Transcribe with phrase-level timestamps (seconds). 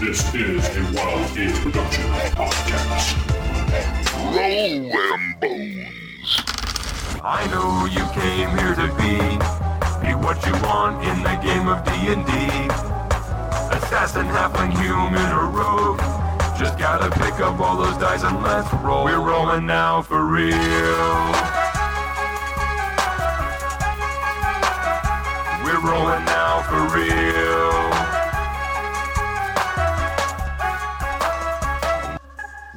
[0.00, 3.20] This is a Wild Age Production podcast.
[4.32, 6.40] Roll them bones.
[7.22, 9.20] I know you came here to be
[10.00, 12.32] Be what you want in the game of D&D
[13.76, 16.00] Assassin, halfling, human, or rogue.
[16.58, 19.04] Just gotta pick up all those dice and let's roll.
[19.04, 20.56] We're rolling now for real.
[25.62, 27.89] We're rolling now for real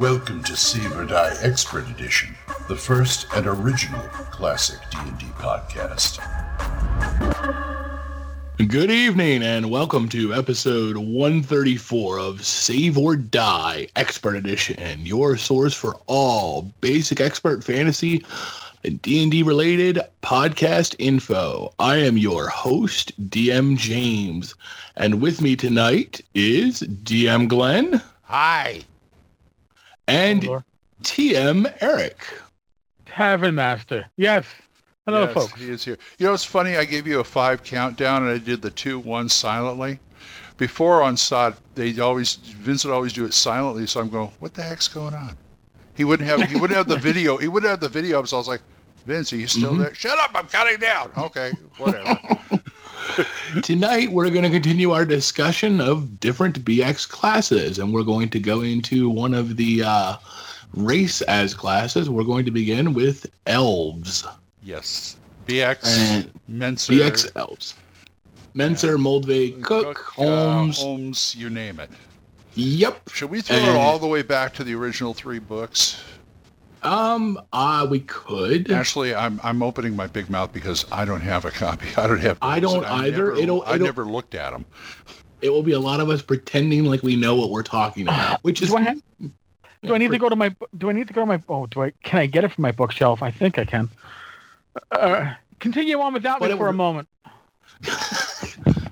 [0.04, 2.36] Welcome to Save or Die Expert Edition,
[2.68, 6.20] the first and original classic D&D podcast.
[8.68, 15.74] Good evening and welcome to episode 134 of Save or Die Expert Edition, your source
[15.74, 18.26] for all basic expert fantasy
[18.84, 21.74] and D&D related podcast info.
[21.80, 24.54] I am your host, DM James,
[24.98, 28.82] and with me tonight is DM Glen Hi.
[30.08, 30.64] And Hello.
[31.04, 32.26] TM Erik.
[33.06, 34.06] Tavern Master.
[34.18, 34.46] Yes.
[35.06, 35.60] Hello, yes, folks.
[35.60, 35.98] He is here.
[36.18, 36.78] You know, it's funny.
[36.78, 40.00] I gave you a five countdown, and I did the two one silently.
[40.58, 43.86] Before on SOD, they always Vince would always do it silently.
[43.88, 45.36] So I'm going, what the heck's going on?
[45.96, 46.42] He wouldn't have.
[46.50, 47.38] He wouldn't have the video.
[47.38, 48.24] He wouldn't have the video.
[48.24, 48.62] So I was like,
[49.06, 49.80] Vince, are you still Mhm.
[49.80, 49.94] there?
[49.94, 50.32] Shut up!
[50.34, 51.12] I'm counting down.
[51.18, 52.18] Okay, whatever.
[53.64, 58.40] Tonight, we're going to continue our discussion of different BX classes, and we're going to
[58.40, 60.16] go into one of the uh,
[60.74, 62.10] race as classes.
[62.10, 64.26] We're going to begin with elves.
[64.64, 65.18] yes.
[65.48, 67.74] BX, And Mentzer, BX elves.
[68.56, 70.80] Mentzer, Moldvay, Cook, uh, Holmes.
[70.80, 71.90] Holmes, you name it.
[72.56, 73.10] Yep.
[73.10, 76.02] Should we throw it all the way back to the original three books?
[76.84, 78.72] Um, uh, we could.
[78.72, 81.88] Actually, I'm I'm opening my big mouth because I don't have a copy.
[81.98, 82.38] I don't have.
[82.42, 83.28] I don't and I either.
[83.30, 84.66] Never, It'll- I it'll- never looked at them.
[85.42, 88.40] It will be a lot of us pretending like we know what we're talking about,
[88.44, 89.02] which is Do I, have,
[89.84, 90.56] do I need to go to my?
[90.78, 91.42] Do I need to go to my?
[91.50, 91.92] Oh, do I?
[92.04, 93.22] Can I get it from my bookshelf?
[93.22, 93.90] I think I can.
[94.92, 96.60] Uh, continue on without me Whatever.
[96.66, 97.08] for a moment.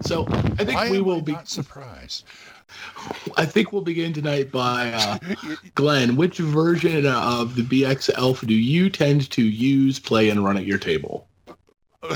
[0.01, 0.27] so.
[0.27, 1.37] I think Why we am will I be.
[1.45, 2.25] surprised.
[3.37, 5.17] I think we'll begin tonight by uh,
[5.75, 6.15] Glen.
[6.15, 10.65] Which version of the BX Elf do you tend to use, play, and run at
[10.65, 11.27] your table?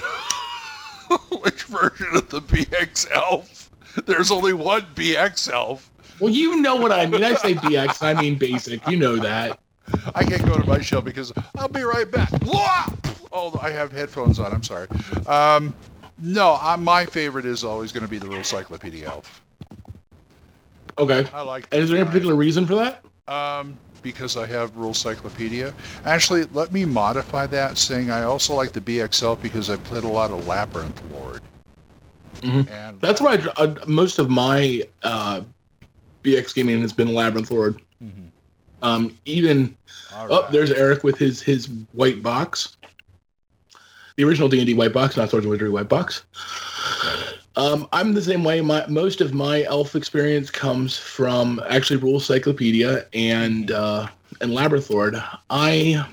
[1.42, 3.72] Which version of the BX Elf?
[4.06, 5.90] There's only one BX Elf.
[6.20, 7.24] Well, you know what I mean.
[7.24, 8.86] I say BX, I mean basic.
[8.88, 9.60] You know that.
[10.16, 12.30] I can't go to my show because I'll be right back.
[13.32, 14.54] Oh, I have headphones on.
[14.54, 14.88] I'm sorry.
[15.28, 15.76] Um,
[16.18, 19.44] no, I, my favorite is always going to be the Rules Cyclopedia Elf.
[20.98, 21.28] Okay.
[21.34, 21.68] I like.
[21.72, 23.04] And is there any particular reason for that?
[23.28, 25.74] Um, because I have Rules Cyclopedia.
[26.06, 30.04] Actually, let me modify that, saying I also like the BX elf because I played
[30.04, 31.42] a lot of Labyrinth Lord.
[32.42, 32.70] Mhm.
[32.70, 35.42] And That's why I, uh, most of my uh,
[36.24, 37.82] BX gaming has been Labyrinth Lord.
[38.04, 38.30] Mhm.
[38.82, 39.76] Um, even
[40.14, 42.78] All oh, there's Erik with his his white box,
[44.18, 46.24] the original D and D white box, not Swords and Wizardry white box.
[47.58, 48.62] Um, I'm the same way.
[48.62, 54.08] My most of my elf experience comes from actually Rules Cyclopedia and uh,
[54.42, 55.16] and Labyrinth Lord.
[55.50, 56.06] I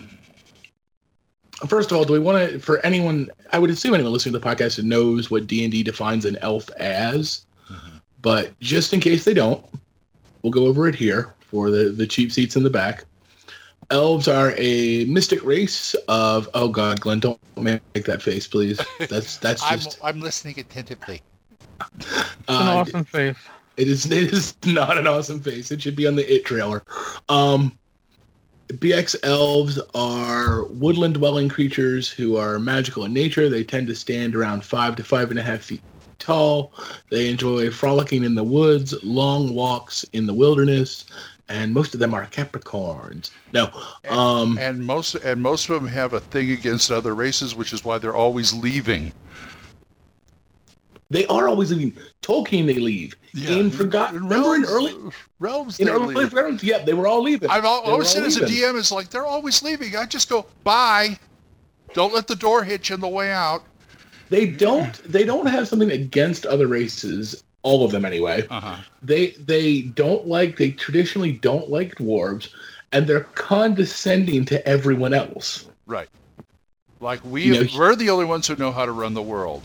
[1.66, 3.28] first of all, do we want to for anyone?
[3.52, 6.36] I would assume anyone listening to the podcast knows what D and D defines an
[6.42, 7.44] elf as,
[8.20, 9.64] but just in case they don't,
[10.42, 13.04] we'll go over it here for the the cheap seats in the back.
[13.90, 18.80] Elves are a mystic race of oh god, Glen, don't make that face, please.
[19.08, 21.20] That's that's I'm, just I'm listening attentively.
[21.98, 22.06] It's
[22.48, 23.36] an uh, awesome face.
[23.76, 25.70] it is it is not an awesome face.
[25.70, 26.82] It should be on the it trailer.
[27.28, 27.78] Um
[28.68, 33.48] BX elves are woodland dwelling creatures who are magical in nature.
[33.50, 35.82] They tend to stand around five to five and a half feet
[36.18, 36.72] tall.
[37.10, 41.04] They enjoy frolicking in the woods, long walks in the wilderness,
[41.48, 43.30] and most of them are Capricorns.
[43.52, 43.70] No,
[44.08, 47.84] um, And most and most of them have a thing against other races, which is
[47.84, 49.12] why they're always leaving.
[51.12, 51.92] They are always leaving.
[52.22, 53.14] Tolkien, they leave.
[53.34, 53.56] Yeah.
[53.56, 54.94] In Forgotten, remember in early,
[55.38, 56.30] realms, in early leaving.
[56.30, 57.48] Forgotten, yeah, they were all leaving.
[57.50, 58.46] I've al- They were always said as a.
[58.46, 59.96] DM, it's like they're always leaving.
[59.96, 61.18] I just go bye.
[61.94, 63.62] Don't let the door hit you on the way out.
[64.30, 68.76] they don't they don't have something against other races all of them anyway Uh-huh.
[69.02, 72.48] they they don't like they traditionally don't like dwarves
[72.92, 76.08] and they're condescending to everyone else Right.
[77.00, 79.62] Like we You know, we're the only ones who know how to run the world.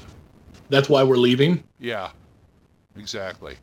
[0.70, 2.10] That's why we're leaving Yeah.
[2.98, 3.56] Exactly.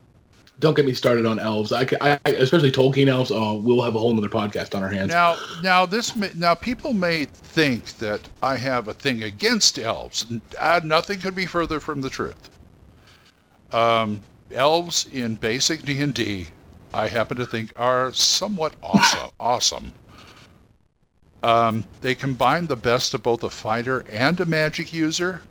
[0.60, 3.98] don't get me started on elves i, I especially tolkien elves oh we'll have a
[3.98, 8.20] whole nother podcast on our hands Now, now this may, now people may think that
[8.42, 10.26] I have a thing against elves.
[10.58, 12.50] Uh, nothing could be further from the truth.
[13.72, 14.20] Um,
[14.52, 16.46] elves in basic D and D
[16.92, 19.30] I happen to think are somewhat awesome.
[19.40, 19.92] awesome.
[21.42, 25.42] Um, they combine the best of both a fighter and a magic user.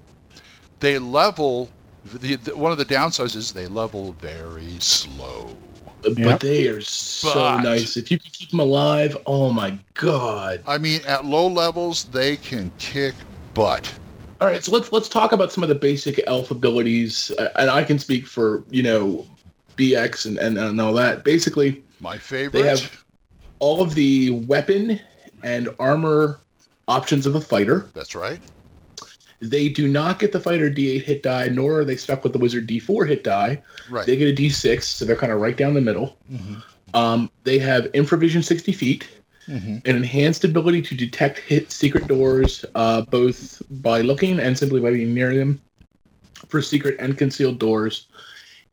[0.83, 1.69] They level.
[2.03, 5.55] The, the, one of the downsides is they level very slow.
[6.01, 6.39] But Yep.
[6.41, 7.95] they are so But- nice.
[7.95, 10.59] If you can keep them alive, oh my god!
[10.67, 13.15] I mean, at low levels, they can kick
[13.53, 13.89] butt.
[14.41, 17.69] All right, so let's let's talk about some of the basic elf abilities, uh, and
[17.69, 19.25] I can speak for you know
[19.77, 21.23] BX and, and, and all that.
[21.23, 22.61] Basically, My favorite.
[22.61, 23.05] they have
[23.59, 24.99] all of the weapon
[25.43, 26.41] and armor
[26.89, 27.85] options of a fighter.
[27.93, 28.41] That's right.
[29.43, 32.39] They do not get the fighter D8 hit die, nor are they stuck with the
[32.39, 33.61] wizard D4 hit die.
[33.89, 34.05] Right.
[34.05, 36.17] They get a D6, so they're kind of right down the middle.
[36.31, 36.63] Mhm.
[36.93, 39.05] Um, they have infravision 60 feet,
[39.49, 39.85] Mhm.
[39.85, 44.91] an enhanced ability to detect hit secret doors, uh, both by looking and simply by
[44.91, 45.59] being near them,
[46.47, 48.07] for secret and concealed doors.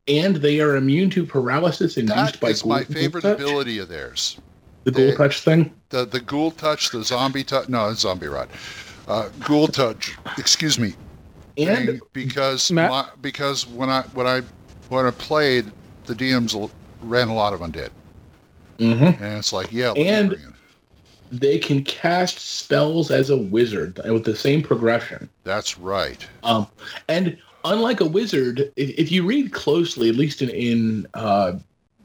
[0.06, 3.40] And they are immune to paralysis induced That by is my favorite touch.
[3.40, 4.36] ability of theirs.
[4.84, 5.72] The ghoul They- touch thing.
[5.90, 7.68] The the ghoul touch, the zombie touch.
[7.68, 8.48] No, zombie rod.
[9.10, 10.16] Uh, ghoul touch.
[10.38, 10.94] Excuse me.
[11.58, 12.90] And because Matt?
[12.90, 14.42] my, because when I when I
[14.88, 15.66] when I played,
[16.06, 16.70] the DMs
[17.02, 17.90] ran a lot of undead,
[18.78, 19.20] Mhm.
[19.20, 20.36] and it's like, yeah, And-
[21.32, 25.28] they can cast spells as a wizard with the same progression.
[25.44, 26.24] that's right.
[26.44, 26.66] Um,
[27.08, 31.52] and unlike a wizard, if, if you read closely, at least in, in uh,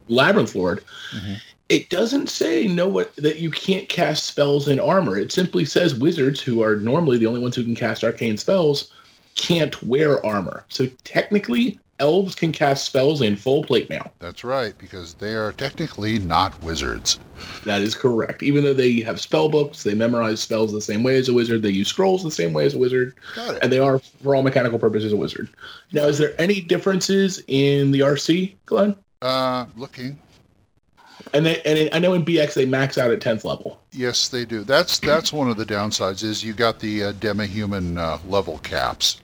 [0.10, 0.84] Labyrinth Lord,
[1.16, 1.40] Mhm.
[1.70, 5.18] It doesn't say no what that you can't cast spells in armor.
[5.18, 8.92] It simply says wizards, who are normally the only ones who can cast arcane spells,
[9.36, 10.64] can't wear armor.
[10.70, 14.12] So technically, elves can cast spells in full plate mail.
[14.20, 17.20] That's right because they are technically not wizards.
[17.64, 18.44] That is correct.
[18.44, 21.62] Even though they have spell books, they memorize spells the same way as a wizard.
[21.62, 23.16] They use scrolls the same way as a wizard.
[23.36, 23.64] Got it.
[23.64, 25.50] and they are for all mechanical purposes a wizard.
[25.94, 28.96] Now, is there any differences in the RC, Glen?
[29.22, 30.20] Uh, looking.
[31.34, 33.80] And they, and I know in BX they max out at tenth level.
[33.92, 34.64] Yes, they do.
[34.64, 39.20] That's that's one of the downsides is you got the uh, demi-human uh, level caps.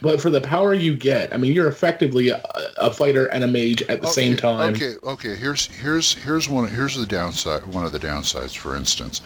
[0.00, 2.40] But for the power you get, I mean, you're effectively a,
[2.76, 4.74] a fighter and a mage at the same time.
[4.74, 5.34] Okay, okay.
[5.34, 7.66] Here's here's here's one here's the downside.
[7.66, 9.22] One of the downsides, for instance,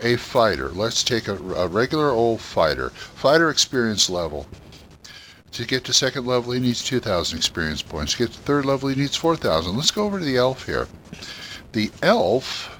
[0.00, 0.70] a fighter.
[0.70, 2.90] Let's take a, a regular old fighter.
[2.90, 4.46] Fighter experience level.
[5.52, 8.12] To get to second level, he needs 2,000 experience points.
[8.12, 9.76] To get to third level, he needs 4,000.
[9.76, 10.88] Let's go over to the elf here.
[11.74, 12.78] The elf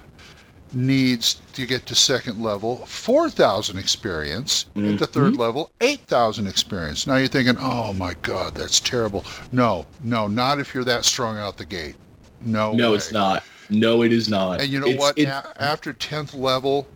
[0.72, 4.66] needs to get to second level 4,000 experience.
[4.76, 5.40] At the third mm-hmm.
[5.40, 7.04] level, 8,000 experience.
[7.04, 9.24] Now you're thinking, oh my God, that's terrible.
[9.50, 11.96] No, no, not if you're that strong out the gate.
[12.40, 12.96] No, no, way.
[12.96, 13.42] it's not.
[13.68, 14.60] No, it is not.
[14.60, 15.18] And you know It's- what?
[15.18, 16.86] it- A- after 10th level,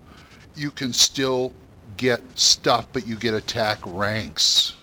[0.54, 1.52] you can still
[1.96, 4.74] get stuff, but you get attack ranks.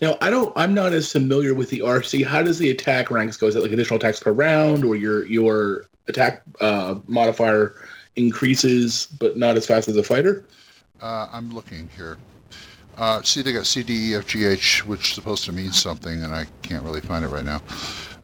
[0.00, 0.52] Now, I don't.
[0.56, 2.24] I'm not as familiar with the RC.
[2.24, 3.46] How does the attack ranks go?
[3.46, 7.76] Is it like additional attacks per round, or your your attack uh, modifier
[8.16, 10.44] increases, but not as fast as a fighter?
[11.00, 12.18] Uh, I'm looking here.
[12.96, 15.72] Uh, see, they got C, D, E, F, G, H, which is supposed to mean
[15.72, 17.62] something, and I can't really find it right now.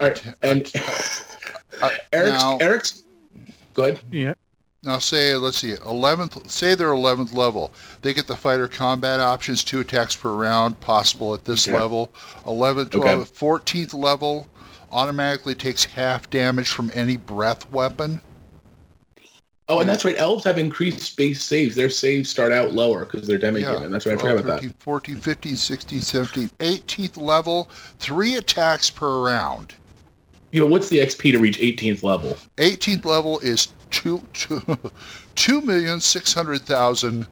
[0.00, 0.70] All right, and
[1.82, 3.02] Uh, Erik's now, Erik's.
[3.74, 4.00] Go ahead.
[4.10, 4.34] Yeah.
[4.84, 7.72] Now, say, let's see, 11th, say they're 11th level.
[8.02, 11.78] They get the fighter combat options, two attacks per round, possible at this Okay.
[11.78, 12.10] level.
[12.46, 12.98] 11th, Okay.
[13.14, 14.48] 12th, 14th level,
[14.90, 18.20] automatically takes half damage from any breath weapon.
[19.68, 20.16] Oh, and that's right.
[20.18, 21.76] Elves have increased base saves.
[21.76, 23.90] Their saves start out lower because they're demihuman.
[23.92, 24.14] That's right.
[24.14, 27.70] I forgot 12, about 13, 14, 15, 16, 17, 18th level,
[28.00, 29.74] three attacks per round.
[30.50, 32.36] You know, what's the XP to reach 18th level?
[32.58, 34.60] 18th level is two two
[35.36, 37.26] two million six hundred thousand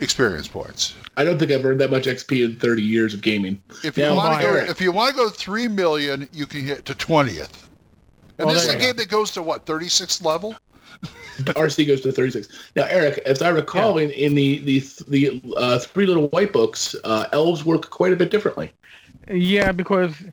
[0.00, 0.94] experience points.
[1.16, 3.62] I don't think I've earned that much XP in 30 years of gaming.
[3.84, 6.84] If you want to go, if you want to go three million, you can get
[6.86, 7.68] to twentieth.
[8.38, 10.54] And Well, this is a you game that goes to what thirty sixth level.
[11.38, 12.48] RC goes to 36.
[12.76, 16.94] Now, Erik, as I recall, in, in the the the uh, three little white books,
[17.04, 18.72] uh, elves work quite a bit differently.
[19.30, 20.32] Yeah, because a-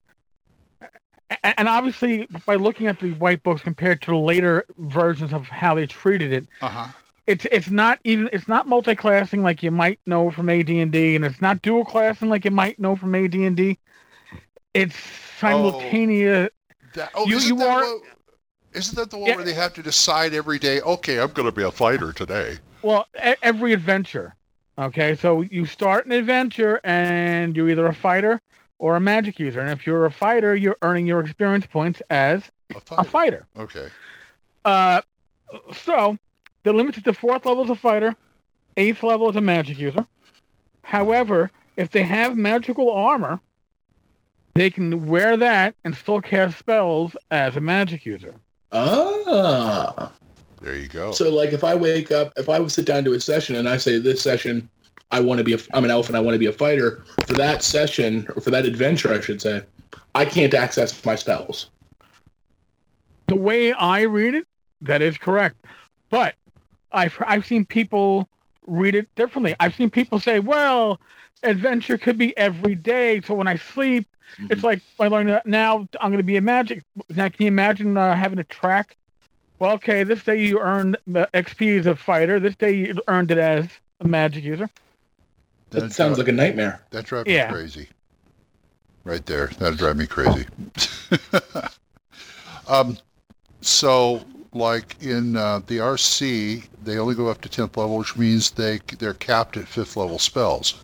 [1.44, 5.76] and obviously by looking at the white books compared to the later versions of how
[5.76, 6.88] they treated it, Uh huh.
[7.26, 11.42] it's it's not even it's not multi-classing like you might know from AD&D, and it's
[11.42, 13.78] not dual classing like you might know from AD&D.
[14.74, 14.96] It's
[15.40, 16.50] simultaneous.
[16.94, 18.02] That, oh, You- isn't you that are- what-
[18.74, 19.36] isn't that the one Yeah.
[19.36, 20.82] where they have to decide every day?
[20.82, 22.58] Okay, I'm going to be a fighter today.
[22.82, 23.08] Well,
[23.42, 24.36] every adventure.
[24.80, 28.40] Okay, so you start an adventure and you're either a fighter
[28.80, 32.44] or a magic user, and if you're a fighter, you're earning your experience points as
[32.74, 33.10] A a fighter.
[33.10, 33.48] fighter.
[33.58, 33.88] Okay.
[34.66, 35.02] Uh,
[35.74, 36.18] so
[36.64, 38.16] the limit limited the fourth level as a fighter,
[38.76, 40.06] eighth level as a magic user.
[40.84, 43.40] However, if they have magical armor,
[44.54, 48.34] they can wear that and still cast spells as a magic user.
[48.72, 50.12] Ah.
[50.62, 51.12] There you go.
[51.12, 53.70] So like if I wake up, if I would sit down to a session and
[53.70, 54.68] I say this session,
[55.12, 57.04] I want to be a, I'm an elf and I want to be a fighter
[57.26, 59.64] for that session or for that adventure, I should say,
[60.16, 61.70] I can't access my spells.
[63.28, 64.48] The way I read it,
[64.82, 65.56] that is correct.
[66.10, 66.36] But
[66.92, 68.28] I've I've seen people
[68.66, 69.56] read it differently.
[69.60, 71.00] I've seen people say, "Well,
[71.44, 74.08] adventure could be every day, so when I sleep,
[74.50, 77.48] it's like I learned that now I'm going to be a magic." Now, can you
[77.48, 78.96] imagine uh, having a track?
[79.60, 82.40] Well, okay, this day you earned the XP as a fighter.
[82.40, 83.68] This day you earned it as
[84.00, 84.70] a magic user.
[85.72, 86.82] That sounds like a nightmare.
[86.92, 87.48] That drives Yeah.
[87.48, 87.90] me crazy.
[89.04, 89.48] Right there.
[89.60, 90.46] That'd drive me crazy.
[92.68, 92.98] um,
[93.62, 98.52] so, like in uh, the RC, they only go up to 10th level, which means
[98.52, 100.84] they, they're capped at 5th level spells.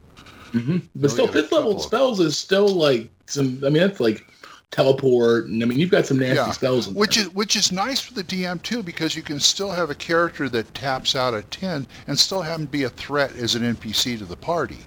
[0.52, 3.62] hmm But Oh, still, fifth level spells is still like some.
[3.66, 4.26] I mean, that's like
[4.74, 6.88] teleport, and I mean, you've got some nasty Yeah, spells.
[6.88, 7.26] In Which there.
[7.26, 10.50] is which is nice for the DM too, because you can still have a character
[10.50, 14.18] that taps out at 10 and still have him be a threat as an NPC
[14.18, 14.80] to the party.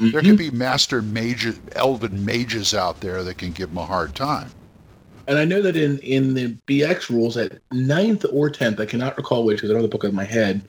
[0.00, 0.24] There Mhm.
[0.24, 4.50] could be master mages, elven mages out there that can give them a hard time.
[5.26, 9.16] And I know that in in the BX rules at ninth or tenth, I cannot
[9.18, 10.62] recall which because I don't have the book in my head.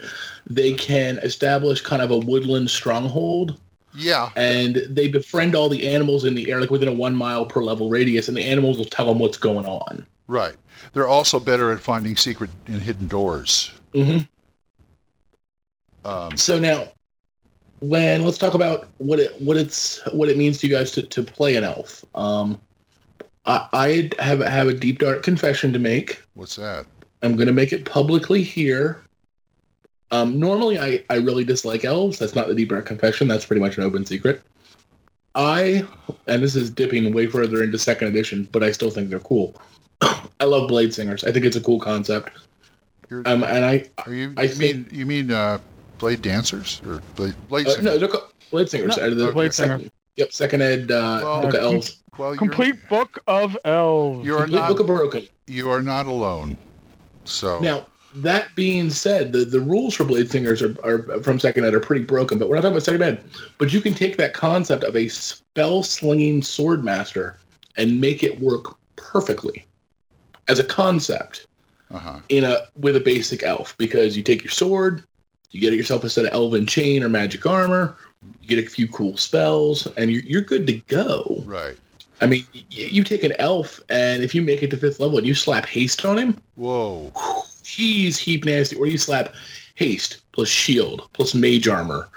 [0.50, 3.58] They can establish kind of a woodland stronghold,
[3.94, 7.46] Yeah, and they befriend all the animals in the air, like within a one mile
[7.46, 10.06] per level radius, and the animals will tell them what's going on.
[10.28, 10.56] right.
[10.94, 13.72] They're also better at finding secret and hidden doors.
[13.94, 14.20] hmm
[16.06, 16.88] Um, So now,
[17.82, 21.02] when let's talk about what it what it's what it means to you guys to,
[21.04, 22.04] to play an elf.
[22.16, 22.60] Um,
[23.46, 26.22] I, I have have a deep dark confession to make.
[26.34, 26.86] what's that?
[27.22, 29.04] I'm going to make it publicly here.
[30.12, 32.18] Um, normally, I, I really dislike elves.
[32.20, 33.28] That's not the deep dark confession.
[33.28, 34.42] That's pretty much an open secret.
[35.36, 35.86] I,
[36.28, 39.56] and this is dipping way further into second edition, but I still think they're cool.
[40.02, 41.24] I love Blade Singers.
[41.24, 42.32] I think it's a cool concept.
[43.10, 44.34] You're, Um, and I, are you?
[44.38, 44.60] I you think-
[44.92, 45.60] mean you mean uh,
[46.00, 47.86] blade dancers or blade blade uh, singers?
[47.86, 48.98] no, they're called Blade Singers.
[48.98, 49.92] No, out of the Blade second, Singers.
[50.16, 52.04] Yep, second ed uh, Well, book of elves.
[52.18, 54.26] well, Complete book of elves.
[54.26, 54.70] You're Complete not.
[54.70, 55.28] book of broken.
[55.48, 56.58] You are not alone.
[57.26, 57.86] So Now,
[58.24, 61.80] that being said, the, the rules for Blade Singers are, are from Second Ed are
[61.80, 63.24] pretty broken, but we're not talking about Second Ed.
[63.58, 67.38] But you can take that concept of a spell slinging sword master
[67.78, 69.66] and make it work perfectly
[70.48, 71.48] as a concept
[71.92, 72.20] uh-huh.
[72.30, 75.04] in a with a basic elf because you take your sword,
[75.52, 77.96] you get yourself a set of elven chain or magic armor,
[78.42, 81.44] you get a few cool spells, and you're, you're good to go.
[81.46, 81.78] Right.
[82.22, 85.18] I mean, y- you take an elf, and if you make it to fifth level
[85.18, 87.12] and you slap haste on him, Whoa.
[87.70, 88.76] He's heap nasty.
[88.76, 89.34] Or you slap
[89.76, 92.10] haste plus shield plus mage armor,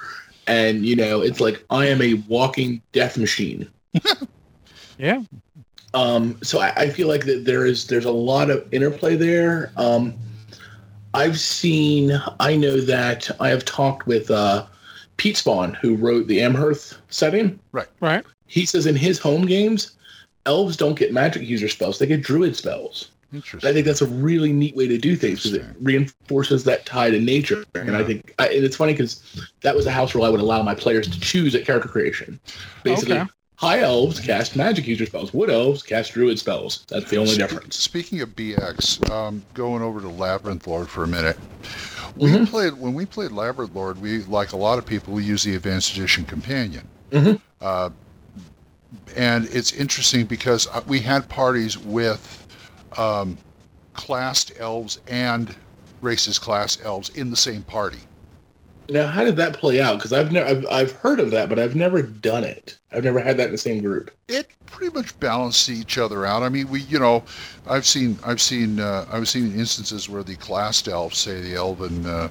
[0.46, 3.70] and you know it's like I am a walking death machine.
[4.98, 5.22] Yeah.
[5.94, 9.72] Um, so I, I feel like that there is there's a lot of interplay there.
[9.76, 10.14] Um,
[11.12, 12.12] I've seen.
[12.40, 14.66] I know that I have talked with uh,
[15.16, 17.58] Pete Spahn, who wrote the Amherth setting.
[17.72, 17.88] Right.
[18.00, 18.24] Right.
[18.46, 19.96] He says in his home games,
[20.46, 23.10] elves don't get magic user spells; they get druid spells.
[23.34, 27.10] I think that's a really neat way to do things because it reinforces that tie
[27.10, 27.64] to nature.
[27.74, 29.22] And I think I, and it's funny because
[29.62, 32.38] that was a house rule I would allow my players to choose at character creation.
[32.82, 33.30] Basically, Okay.
[33.56, 35.32] high elves cast magic user spells.
[35.32, 36.84] Wood elves cast druid spells.
[36.88, 37.76] That's the only Spe- difference.
[37.76, 41.38] Speaking of BX, um, going over to Labyrinth Lord for a minute.
[42.16, 42.48] We Mhm.
[42.48, 44.00] played when we played Labyrinth Lord.
[44.02, 46.86] We, like a lot of people, we use the Advanced Edition Companion.
[47.10, 47.40] Mhm.
[47.60, 47.90] Uh,
[49.16, 52.46] and it's interesting because uh, we had parties with
[52.98, 53.36] um,
[53.94, 55.54] classed elves and
[56.00, 58.00] races class elves in the same party.
[58.88, 59.96] Now, how did that play out?
[59.96, 62.78] Because I've never I've, I've heard of that, but I've never done it.
[62.92, 64.10] I've never had that in the same group.
[64.28, 66.42] it pretty much balanced each other out.
[66.42, 67.22] I mean, we, you know,
[67.66, 72.04] I've seen, I've seen, uh, I've seen instances where the classed elf, say the elven
[72.04, 72.28] uh,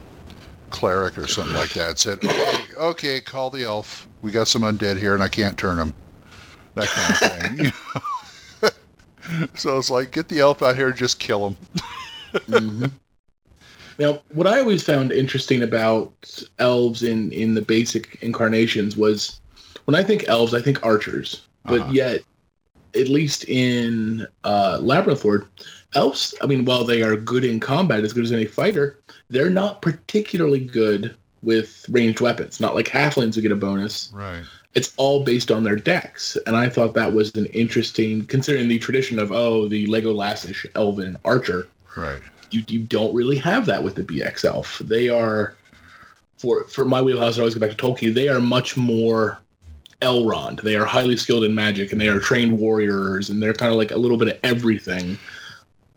[0.70, 4.08] cleric or something like that, said, okay, okay, call the elf.
[4.22, 5.94] We got some undead here, and I can't turn them.
[6.76, 7.74] That kind of thing.
[9.30, 9.48] you know?
[9.56, 11.58] so it's like, get the elf out here, and just kill him.
[12.34, 12.92] Mhm.
[14.00, 16.12] Now, what I always found interesting about
[16.60, 19.40] elves in in the basic incarnations was
[19.86, 21.92] when I think elves, I think archers, but Uh-huh.
[21.92, 22.22] yet,
[22.96, 25.46] at least in uh, Labyrinth Lord,
[25.94, 26.34] elves.
[26.42, 28.98] I mean, while they are good in combat, as good as any fighter,
[29.30, 32.60] they're not particularly good with ranged weapons.
[32.60, 34.10] Not like halflings who get a bonus.
[34.14, 34.44] Right.
[34.74, 38.80] It's all based on their Dex, and I thought that was an interesting, considering the
[38.80, 42.22] tradition of oh, the Legolas-ish, elven archer Right.
[42.52, 44.80] you, you don't really have that with the BX Elf.
[44.80, 45.56] They are,
[46.38, 48.14] for for my wheelhouse, I always go back to Tolkien.
[48.14, 49.40] They are much more
[50.02, 50.62] Elrond.
[50.62, 53.78] They are highly skilled in magic, and they are trained warriors, and they're kind of
[53.78, 55.18] like a little bit of everything.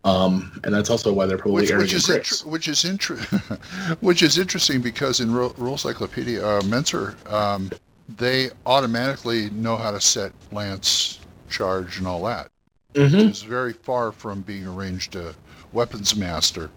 [0.05, 3.17] Um, and that's also why they're probably which, which is inter- which is inter-
[4.01, 7.71] which is interesting because in Ru- Rules Cyclopedia uh, Mentzer, um,
[8.09, 12.51] they automatically know how to set lance charge and all that.
[12.95, 13.29] Mhm.
[13.29, 15.39] It's very far from being arranged a ranged uh,
[15.73, 16.71] weapons master.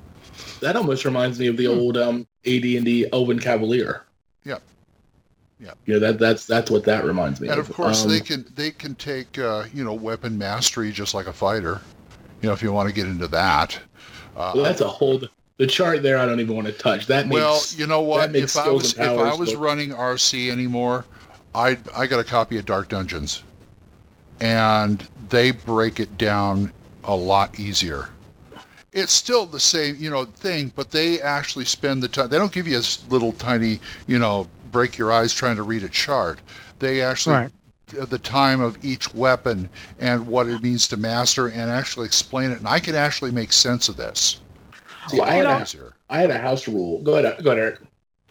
[0.61, 4.03] That almost reminds me of the old um, AD&D Elven Cavalier.
[5.59, 5.71] Yeah.
[5.85, 7.69] You know that that's that's what that reminds me And of.
[7.69, 11.25] of course, Um, they can they can take uh, you know weapon mastery just like
[11.25, 11.81] a fighter.
[12.41, 13.79] You know, if you want to get into that.
[14.35, 15.19] Uh, well, that's a whole.
[15.57, 17.07] The chart there, I don't even want to touch.
[17.07, 17.33] That makes.
[17.35, 18.31] well, you know what?
[18.31, 21.05] makes If I skills was and if I was look- running RC anymore,
[21.55, 23.43] I I got a copy of Dark Dungeons,
[24.39, 26.71] and they break it down
[27.03, 28.09] a lot easier.
[28.93, 32.29] It's still the same, you know, thing, but they actually spend the time.
[32.29, 35.83] They don't give you a little tiny, you know, break your eyes trying to read
[35.83, 36.39] a chart.
[36.79, 37.51] They actually Right.
[38.09, 42.57] the time of each weapon and what it means to master and actually explain it.
[42.59, 44.39] And I can actually make sense of this.
[45.09, 45.93] See, I A had, a.
[46.09, 47.01] I had a house rule.
[47.01, 47.79] Go ahead, go ahead, Erik.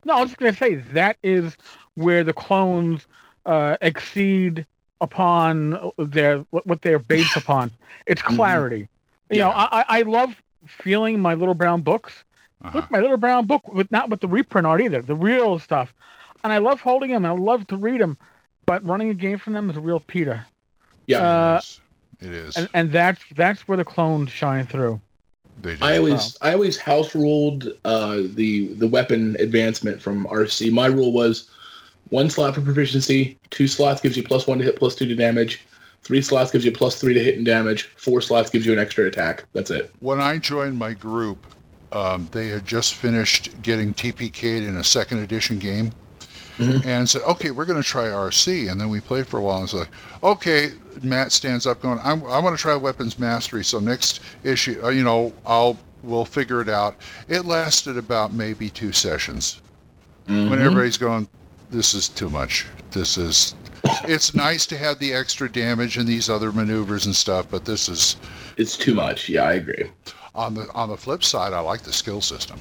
[0.04, 1.56] No, I was just gonna say that is
[1.94, 3.06] where the clones
[3.46, 4.66] uh, exceed
[5.00, 7.70] upon their what, they're based upon.
[8.06, 8.36] It's Mhm.
[8.36, 8.88] clarity.
[9.30, 9.68] You know, Yeah.
[9.70, 12.24] I, I I love feeling my little brown books.
[12.64, 12.78] Uh-huh.
[12.78, 15.92] Look, my little brown book with not with the reprint art either, the real stuff.
[16.44, 17.24] And I love holding them.
[17.26, 18.16] I love to read them,
[18.66, 20.46] but running a game from them is a real Peter.
[21.06, 21.60] Yeah, Uh,
[22.20, 22.56] it is.
[22.56, 25.00] And and that's that's where the clones shine through.
[25.80, 30.70] I always I always house ruled uh, the the weapon advancement from RC.
[30.72, 31.48] My rule was
[32.10, 35.14] one slot for proficiency, two slots gives you plus one to hit, plus two to
[35.14, 35.66] damage,
[36.02, 38.78] three slots gives you plus three to hit and damage, four slots gives you an
[38.78, 39.44] extra attack.
[39.52, 39.92] That's it.
[40.00, 41.44] when I joined my group,
[41.92, 45.90] um, they had just finished getting TPK'd in a second edition game.
[46.58, 46.86] Mhm.
[46.86, 48.70] And said, okay, we're going to try RC.
[48.70, 49.88] And then we played for a while and it's like,
[50.22, 50.70] okay,
[51.02, 53.62] Matt stands up going, I'm, I want to try weapons mastery.
[53.64, 56.96] So next issue, uh, you know, I'll, we'll figure it out.
[57.28, 59.60] It lasted about maybe two sessions
[60.26, 60.60] when Mhm.
[60.60, 61.28] everybody's going,
[61.70, 62.64] this is too much.
[62.90, 63.54] This is,
[64.04, 67.88] it's nice to have the extra damage and these other maneuvers and stuff, but this
[67.88, 68.16] is,
[68.56, 69.28] It's too much.
[69.28, 69.90] Yeah, I agree.
[70.34, 72.58] on the, on the flip side, I like the skill system.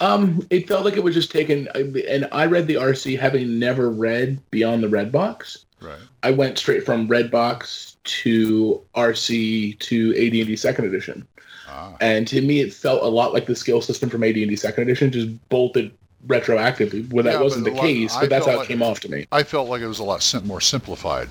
[0.00, 3.90] Um, it felt like it was just taken, and I read the RC having never
[3.90, 5.64] read Beyond the Red Box.
[5.80, 5.98] Right.
[6.22, 11.26] I went straight from Red Box to RC to AD&D Second Edition,
[11.68, 11.94] Ah.
[12.00, 15.10] and to me, it felt a lot like the skill system from AD&D Second Edition,
[15.12, 15.92] just bolted
[16.26, 17.08] retroactively.
[17.12, 18.82] Well, that Yeah, wasn't the lot- case, I but that's felt how like- it came
[18.82, 19.26] off to me.
[19.30, 21.28] I felt like it was a lot sim- more simplified.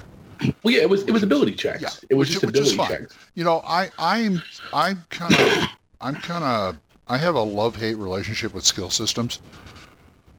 [0.64, 1.82] Well, yeah, it was it was ability checks.
[1.82, 3.16] Yeah, it was which- just which ability checks.
[3.36, 5.68] You know, I I'm I'm kind of
[6.00, 6.78] I'm kind of
[7.10, 9.40] I have a love hate relationship with skill systems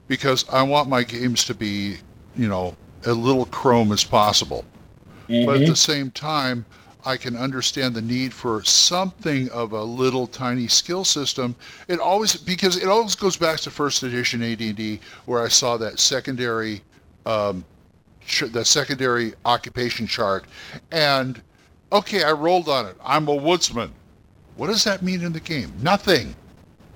[0.07, 1.97] because I want my games to be
[2.35, 4.65] you know as little chrome as possible,
[5.27, 5.61] but Mhm.
[5.61, 6.65] at the same time.
[7.05, 11.55] I can understand the need for something of a little tiny skill system.
[11.87, 15.97] It always because it always goes back to first edition AD&D where I saw that
[15.97, 16.81] secondary
[17.25, 17.63] um,
[18.25, 20.43] ch- the secondary occupation chart
[20.91, 21.41] and
[21.91, 23.91] okay i rolled on it i'm a woodsman
[24.57, 26.35] what does that mean in the game nothing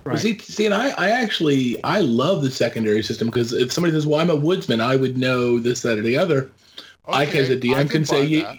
[0.06, 3.94] Well, See, see, and I, I actually, I love the secondary system because if somebody
[3.94, 6.52] says, "Well, I'm a woodsman," I would know this, that, or the other.
[7.08, 8.58] I can, as a DM, I can, say, that.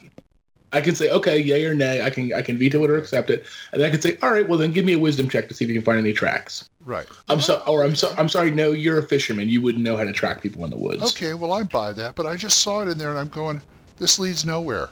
[0.72, 2.02] I can say, okay, yay or nay.
[2.02, 4.46] I can, I can veto it or accept it, and I can say, all right,
[4.48, 6.68] well, then give me a wisdom check to see if you can find any tracks.
[6.84, 9.48] right I'm so, or I'm so, I'm sorry, no, you're a fisherman.
[9.48, 11.02] You wouldn't know how to track people in the woods.
[11.02, 13.60] okay well i buy that but i just saw it in there and i'm going
[13.98, 14.88] this leads nowhere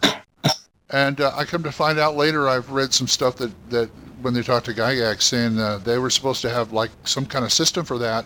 [0.92, 3.88] and uh, i come to find out later i've read some stuff that that
[4.22, 7.44] when they talked to gygax saying uh, they were supposed to have like some kind
[7.44, 8.24] of system for that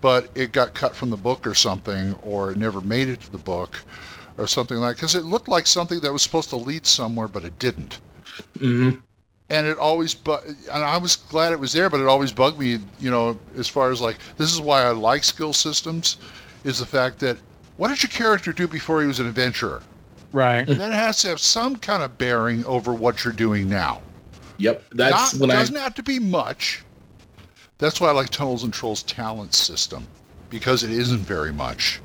[0.00, 3.32] but it got cut from the book or something or it never made it to
[3.32, 3.82] the book
[4.36, 7.44] or something like because it looked like something that was supposed to lead somewhere but
[7.44, 8.00] it didn't
[8.60, 9.00] hmm
[9.50, 10.38] and it always bu-
[10.72, 13.68] and I was glad it was there, but it always bugged me, you know, as
[13.68, 16.16] far as like this is why I like skill systems,
[16.64, 17.38] is the fact that
[17.76, 19.82] what did your character do before he was an adventurer?
[20.32, 20.66] Right.
[20.66, 24.02] that has to have some kind of bearing over what you're doing now.
[24.58, 26.82] Yep, that's Not, when doesn't have to be much.
[27.78, 30.06] That's why I like Tunnels and Trolls talent system
[30.50, 32.00] because it isn't very much.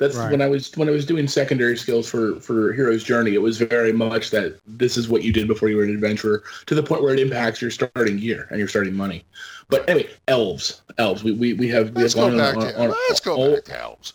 [0.00, 0.32] That's Right.
[0.32, 3.34] when I was when I was doing secondary skills for for Hero's Journey.
[3.34, 6.42] It was very much that this is what you did before you were an adventurer,
[6.66, 9.24] to the point where it impacts your starting gear and your starting money.
[9.68, 11.22] But anyway, elves, elves.
[11.22, 13.20] We we, we have we Let's have go gone back on, to on, on- let's
[13.20, 14.14] go back to elves.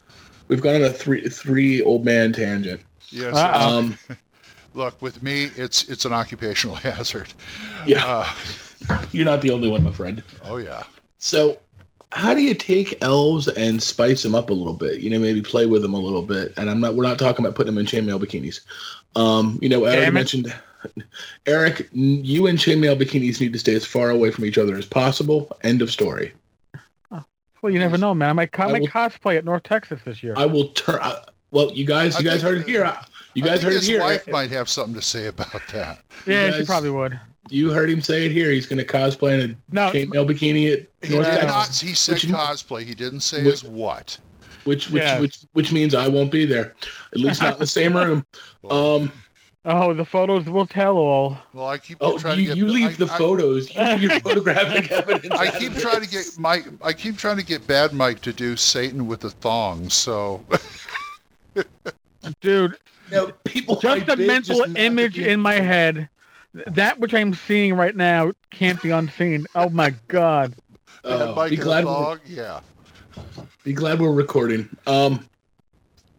[0.50, 2.82] We've gone on a three three old man tangent.
[3.14, 3.36] Yes.
[3.36, 3.98] Um,
[4.76, 7.28] Look, with me, it's it's an occupational hazard.
[7.86, 8.28] yeah,
[8.90, 10.24] Uh, you're not the only one, my friend.
[10.46, 10.84] oh yeah.
[11.20, 11.60] So,
[12.12, 15.00] how do you take elves and spice them up a little bit?
[15.00, 16.54] You know, maybe play with them a little bit.
[16.58, 16.96] And I'm not.
[16.96, 18.62] We're not talking about putting them in chainmail bikinis.
[19.16, 20.14] Um, you know, I already Damn it.
[20.14, 20.54] mentioned.
[21.46, 24.86] Erik, you and chainmail bikinis need to stay as far away from each other as
[24.86, 25.56] possible.
[25.62, 26.34] End of story.
[27.62, 28.30] Well, you never know, man.
[28.30, 30.34] I might, co- I I might will- cosplay at North Texas this year.
[30.36, 31.00] I will turn.
[31.02, 31.24] I,
[31.54, 32.84] well, you guys, I you guys heard it here.
[32.84, 34.00] I- You I guys think heard it his here.
[34.02, 36.00] wife might have something to say about that.
[36.28, 37.20] yeah, guys- she probably would.
[37.50, 38.52] You heard him say it here.
[38.52, 41.48] He's going to cosplay in a No, chainmail bikini at He North did Texas.
[41.84, 41.90] not.
[41.90, 42.84] He said Which- cosplay.
[42.84, 44.18] He didn't say Which- as what.
[44.66, 45.20] which which Yeah.
[45.20, 46.74] which which means I won't be there,
[47.14, 48.26] at least not in the same room.
[48.72, 49.12] Um,
[49.66, 51.38] oh, the photos will tell all.
[51.54, 52.58] Well, I keep oh, trying you, to get.
[52.58, 55.34] you leave I, the I- photos, you leave your photographic evidence.
[55.34, 56.66] I keep of trying to get Mike.
[56.82, 59.90] I keep trying to get Bad Mike to do Satan with a thong.
[59.90, 60.46] So
[62.42, 62.78] Dude,
[63.12, 66.10] No, people just like a mental just image in my head.
[66.68, 69.46] That which I'm seeing right now can't be unseen.
[69.56, 70.54] Oh my god.
[71.04, 72.20] Bad Oh, be glad, we're.
[72.26, 72.62] Yeah.
[73.64, 74.70] be glad we're recording.
[74.88, 75.28] Um,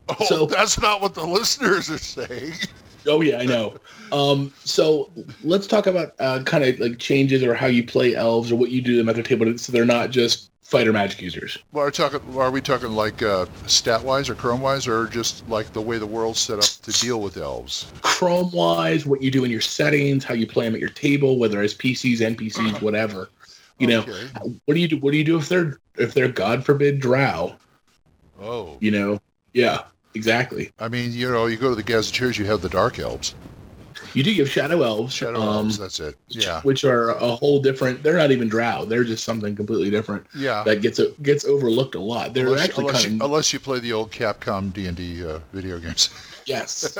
[0.06, 2.52] Oh, So- that's not what the listeners are saying.
[3.06, 3.74] oh yeah, I know.
[4.12, 5.10] Um, so
[5.42, 8.70] let's talk about uh, kind of like changes or how you play elves or what
[8.70, 11.58] you do them at the table, so they're not just fighter magic users.
[11.72, 15.46] Well, are, talking, are we talking like uh, stat wise or chrome wise, or just
[15.48, 17.92] like the way the world's set up to deal with elves?
[18.02, 21.38] Chrome wise, what you do in your settings, how you play them at your table,
[21.38, 23.28] whether as PCs, NPCs, whatever.
[23.78, 24.28] You know, Okay.
[24.64, 24.98] what do you do?
[24.98, 27.56] What do you do if they're if they're God forbid drow?
[28.40, 29.20] Oh, You know,
[29.52, 29.82] yeah,
[30.14, 30.70] exactly.
[30.78, 33.34] I mean, you know, you go to the gazetteers, you have the dark elves,
[34.14, 35.78] You do give shadow elves, shadow um, elves.
[35.78, 36.16] That's it.
[36.28, 38.02] Yeah, which are a whole different.
[38.02, 38.84] They're not even drow.
[38.84, 40.62] They're just something completely different yeah.
[40.64, 42.34] that gets gets overlooked a lot.
[42.34, 44.96] They're Unless, actually unless, kind you, of unless you play the old Capcom D and
[44.96, 46.10] D uh, video games.
[46.46, 46.96] yes.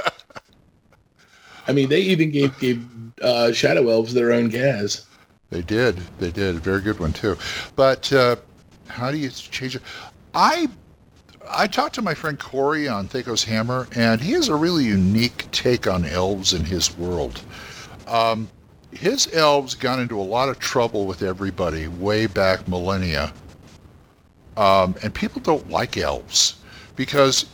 [1.67, 2.85] I mean, they even gave gave
[3.23, 5.07] uh, shadow elves their own gas.
[5.51, 5.97] They did.
[6.19, 6.57] They did.
[6.57, 7.37] Very good one too.
[7.77, 8.37] But uh,
[8.89, 9.83] how do you change it?
[10.35, 10.69] I
[11.51, 15.47] I talked to my friend Corey on Thaco's Hammer, and he has a really unique
[15.53, 17.41] take on elves in his world.
[18.07, 18.49] Um,
[18.93, 23.33] his elves got into a lot of trouble with everybody way back millennia,
[24.57, 26.57] um, and people don't like elves
[26.97, 27.47] because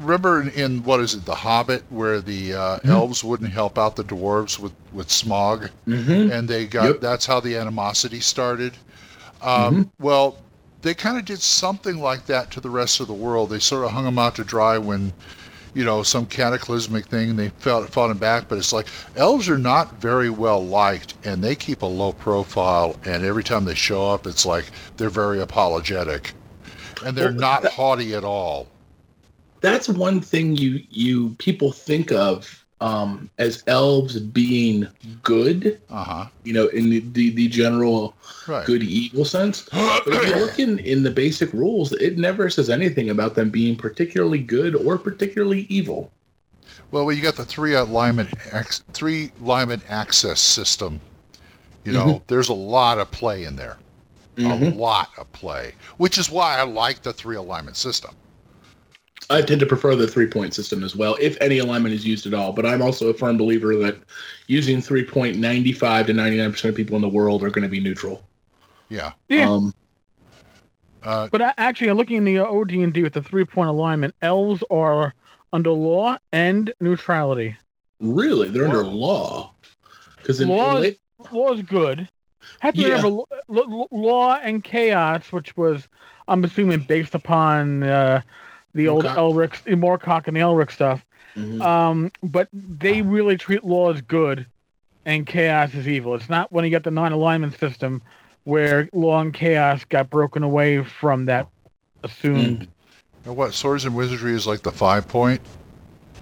[0.00, 3.94] remember in, in what is it, The Hobbit, where the uh, elves wouldn't help out
[3.94, 6.32] the dwarves with with Smaug Mm-hmm.
[6.32, 7.00] and they got Yep.
[7.00, 8.72] that's how the animosity started.
[9.40, 10.36] Um, Well,
[10.82, 13.50] they kind of did something like that to the rest of the world.
[13.50, 15.12] They sort of hung them out to dry when,
[15.74, 17.36] you know, some cataclysmic thing.
[17.36, 18.86] They fought fought them back, but it's like
[19.16, 22.96] elves are not very well liked, and they keep a low profile.
[23.04, 26.32] And every time they show up, it's like they're very apologetic,
[27.04, 28.68] and they're Well, not that- haughty at all.
[29.60, 34.86] That's one thing you you people think of um, as elves being
[35.22, 35.80] good.
[35.90, 36.26] Uh huh.
[36.44, 38.14] You know, in the the, the general
[38.46, 38.64] Right.
[38.64, 39.68] good evil sense.
[39.70, 43.50] But if you look in, in the basic rules, it never says anything about them
[43.50, 46.10] being particularly good or particularly evil.
[46.90, 50.98] Well, well, you got the three alignment ac- three alignment access system.
[51.84, 52.24] You know, Mm-hmm.
[52.28, 53.76] there's a lot of play in there,
[54.38, 54.76] a Mhm.
[54.76, 58.14] lot of play, which is why I like the three alignment system.
[59.30, 62.26] I tend to prefer the three point system as well, if any alignment is used
[62.26, 62.52] at all.
[62.52, 63.96] But I'm also a firm believer that
[64.46, 67.50] using three point ninety five to ninety nine percent of people in the world are
[67.50, 68.22] going to be neutral.
[68.88, 69.12] Yeah.
[69.28, 69.50] Yeah.
[69.50, 69.74] Um,
[71.04, 75.14] Uh, But actually, looking in the OD&D with the three-point alignment, elves are
[75.52, 77.56] under law and neutrality.
[78.00, 78.90] really, they're under Wow.
[78.90, 79.54] law.
[80.16, 80.98] Because in, Law is- late,
[81.32, 82.08] Law is good.
[82.60, 82.88] Have to Yeah.
[82.96, 85.86] remember lo- lo- law and chaos, which was,
[86.26, 88.22] I'm assuming, based upon uh,
[88.74, 89.16] the old Moorcock.
[89.16, 91.04] Elric, the Moorcock and the Elric stuff.
[91.36, 91.60] Mhm.
[91.62, 94.46] Um, but they really treat law as good
[95.06, 96.14] and chaos as evil.
[96.14, 98.02] It's not when you get the non-alignment system
[98.44, 101.46] where law and chaos got broken away from that
[102.02, 102.66] assumed.
[103.24, 105.40] and what swords and wizardry is like the five point?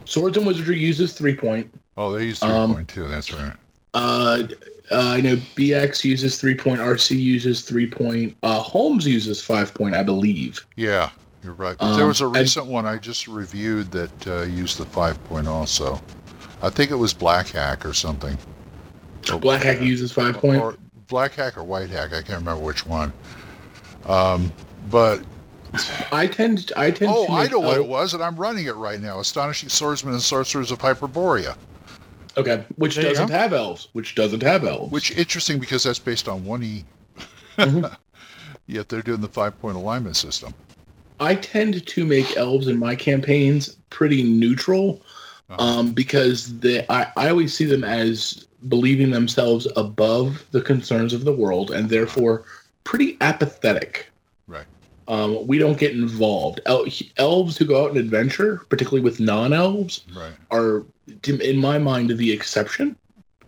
[0.05, 1.69] Swords and Wizardry uses three point.
[1.97, 3.09] Oh, they use three Um, point too.
[3.09, 3.53] That's right.
[3.95, 4.43] Uh,
[4.93, 6.81] uh, I know BX uses three point.
[6.81, 8.37] RC uses three point.
[8.43, 10.65] Uh, Holmes uses five point, I believe.
[10.77, 11.11] Yeah,
[11.47, 11.77] you're right.
[11.81, 15.23] um, there was a and- recent one I just reviewed that uh, used the five
[15.25, 16.01] point also.
[16.63, 18.37] I think it was Black Hack or something.
[19.33, 20.61] Or- Black Hack uses five point.
[20.61, 20.77] Or
[21.09, 22.13] Black Hack or White Hack.
[22.13, 23.13] I can't remember which one.
[24.07, 24.53] Um,
[24.91, 25.23] but
[26.13, 26.69] I tend.
[26.69, 27.13] to, I tend.
[27.15, 29.21] oh, to I know what it was, and I'm running it right now.
[29.21, 31.57] Astonishing Swordsmen and Sorcerers of Hyperborea.
[32.37, 33.89] Okay, which There doesn't have elves.
[33.93, 34.93] Which doesn't have elves.
[34.93, 36.85] Which interesting because that's based on one E.
[37.57, 37.95] Mhm.
[38.67, 40.53] Yet they're doing the five point alignment system.
[41.21, 45.03] I tend to make elves in my campaigns pretty neutral,
[45.49, 45.63] Uh-huh.
[45.81, 46.85] um, because they.
[46.89, 51.89] I, I always see them as believing themselves above the concerns of the world and
[51.89, 52.45] therefore
[52.85, 54.09] pretty apathetic.
[54.49, 54.67] Right.
[55.09, 56.61] Um, we don't get involved.
[56.67, 56.87] El-
[57.19, 60.33] elves who go out and adventure, particularly with non-elves, Right.
[60.51, 60.85] are,
[61.25, 62.97] in my mind, the exception.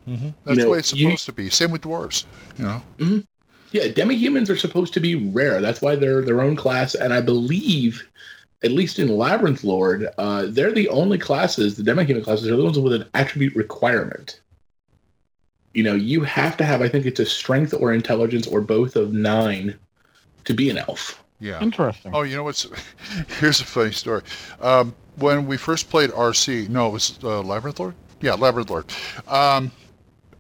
[0.07, 1.51] That's the know, way it's you- supposed to be.
[1.51, 2.25] Same with dwarves.
[2.59, 3.23] You know.
[3.73, 5.61] Yeah, demi-humans are supposed to be rare.
[5.61, 8.09] That's why they're their own class, and I believe,
[8.63, 11.77] at least in Labyrinth Lord, uh, they're the only classes.
[11.77, 14.41] The demi-human classes are the ones with an attribute requirement.
[15.75, 16.81] You know, you have to have.
[16.81, 19.79] I think it's a strength or intelligence or both of nine
[20.45, 21.23] to be an elf.
[21.41, 21.61] Yeah.
[21.61, 22.13] Interesting.
[22.15, 22.67] Oh, you know what's?
[23.39, 24.23] Here's a funny story.
[24.61, 27.95] Um, when we first played RC, no, it was uh, Labyrinth Lord.
[28.21, 28.87] Yeah, Labyrinth Lord.
[29.29, 29.71] Um,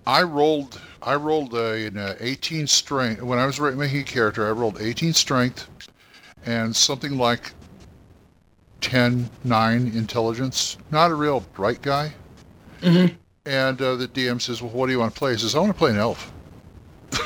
[0.08, 0.80] I rolled.
[1.02, 4.48] I rolled a, an uh, 18 strength when I was making a character.
[4.48, 5.68] I rolled 18 strength
[6.46, 7.52] and something like
[8.80, 10.78] 10, 9 intelligence.
[10.90, 12.14] Not a real bright guy.
[12.80, 13.14] Mhm.
[13.44, 15.58] And uh, the DM says, "Well, what do you want to play?" He says, "I
[15.58, 16.32] want to play an elf."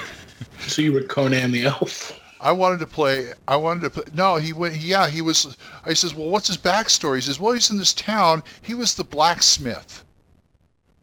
[0.66, 2.18] So you were Conan the elf.
[2.40, 3.32] I wanted to play.
[3.48, 4.04] I wanted to play.
[4.14, 4.76] No, he went.
[4.76, 5.56] Yeah, he was.
[5.84, 7.16] I says, well, what's his backstory?
[7.16, 8.44] He says, well, he's in this town.
[8.62, 10.04] He was the blacksmith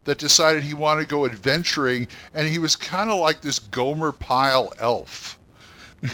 [0.04, 4.12] that decided he wanted to go adventuring, and he was kind of like this Gomer
[4.12, 5.38] Pyle elf.
[6.02, 6.10] and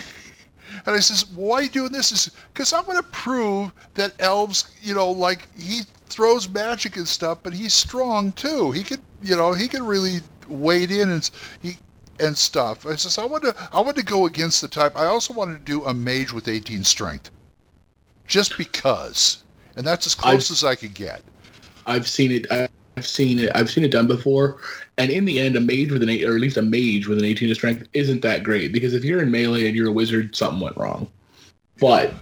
[0.86, 2.12] I says, why are you doing this?
[2.12, 7.06] Is because I'm going to prove that elves, you know, like he throws magic and
[7.06, 8.72] stuff, but he's strong too.
[8.72, 10.18] He could, you know, he could really
[10.48, 11.30] wade in and
[11.62, 11.78] he
[12.20, 12.86] and stuff.
[12.86, 14.96] I says I want to I want to go against the type.
[14.96, 17.30] I also wanted to do a mage with 18 strength,
[18.26, 19.44] just because,
[19.76, 21.22] and that's as close as I could get.
[21.86, 22.46] I've seen it.
[22.96, 23.50] I've seen it.
[23.54, 24.56] I've seen it done before.
[24.96, 27.18] And in the end, a mage with an eight, or at least a mage with
[27.18, 29.92] an 18 to strength, isn't that great because if you're in melee and you're a
[29.92, 31.06] wizard, something went wrong.
[31.78, 32.14] But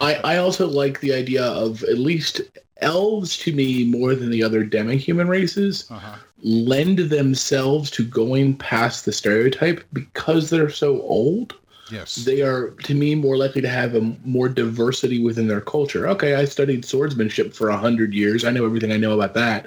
[0.00, 2.42] I, I also like the idea of at least
[2.82, 6.16] elves to me more than the other demi-human races Uh-huh.
[6.42, 11.54] lend themselves to going past the stereotype because they're so old
[11.90, 12.14] Yes.
[12.24, 16.36] they are to me more likely to have a more diversity within their culture okay
[16.36, 19.66] i studied swordsmanship for a hundred years i know everything i know about that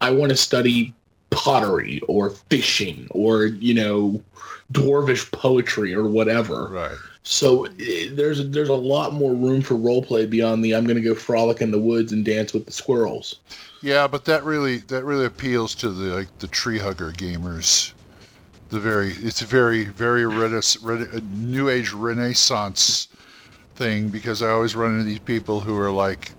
[0.00, 0.94] i want to study
[1.30, 4.20] pottery or fishing or you know
[4.72, 6.96] dwarvish poetry or whatever right.
[7.22, 10.96] so eh, there's there's a lot more room for role play beyond the i'm going
[10.96, 13.36] to go frolic in the woods and dance with the squirrels
[13.82, 17.92] Yeah, but that really that really appeals to the like the tree hugger gamers.
[18.70, 23.08] The very it's a very very rena- new age renaissance
[23.76, 26.32] thing because I always run into these people who are like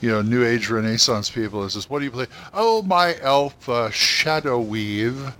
[0.00, 2.26] you know, new age renaissance people is this what do you play?
[2.54, 5.32] Oh my elf uh, shadow weave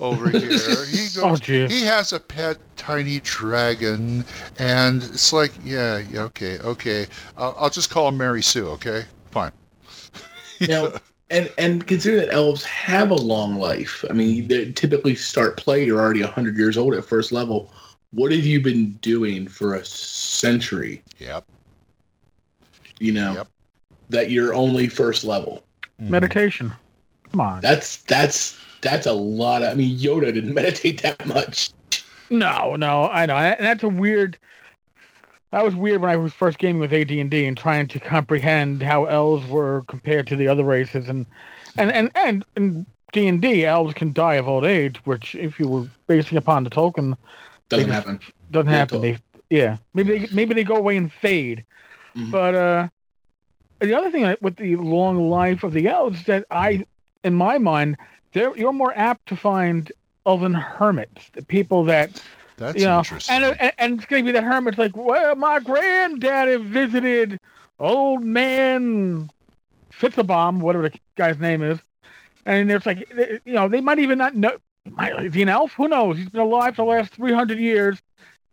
[0.00, 0.84] over here.
[0.86, 1.36] He goes Oh,
[1.68, 4.24] he has a pet tiny dragon
[4.58, 7.06] and it's like yeah, yeah okay, okay.
[7.36, 9.04] I'll, I'll just call him Mary Sue, okay?
[9.30, 9.52] Fine.
[10.66, 10.92] now
[11.30, 15.84] and and consider that elves have a long life i mean they typically start play
[15.84, 17.72] you're already 100 years old at first level
[18.12, 21.44] what have you been doing for a century Yep.
[22.98, 23.48] you know Yep.
[24.10, 25.62] That you're only first level
[25.98, 26.72] Meditation.
[27.30, 27.60] Come on.
[27.60, 31.70] that's that's that's a lot of, i mean yoda didn't meditate that much
[32.30, 33.36] No, no, I know.
[33.36, 34.38] And that's a weird.
[35.52, 38.00] That was weird when I was first gaming with AD and D and trying to
[38.00, 41.26] comprehend how elves were compared to the other races, and
[41.76, 45.60] and and and in D and D, elves can die of old age, which if
[45.60, 47.16] you were basing upon the Tolkien,
[47.68, 48.18] doesn't They- happen
[48.50, 49.00] doesn't Yeah, happen.
[49.02, 49.18] They,
[49.50, 51.64] yeah, maybe they maybe they go away and fade.
[52.16, 52.30] Mhm.
[52.32, 52.88] But uh,
[53.80, 56.84] the other thing with the long life of the elves that I,
[57.22, 57.96] in my mind,
[58.32, 59.90] they're you're more apt to find
[60.26, 62.22] elven hermits, the people that
[62.56, 63.34] That's you know, interesting.
[63.36, 67.40] and, and and it's gonna be the hermit's like, well, my granddaddy visited
[67.78, 69.30] old man
[69.92, 71.78] Fitzabomb, whatever the guy's name is,
[72.46, 73.08] and it's like,
[73.44, 74.56] you know, they might even not know.
[74.90, 75.72] Might, is he an elf?
[75.74, 76.18] Who knows?
[76.18, 78.02] He's been alive for the last three hundred years,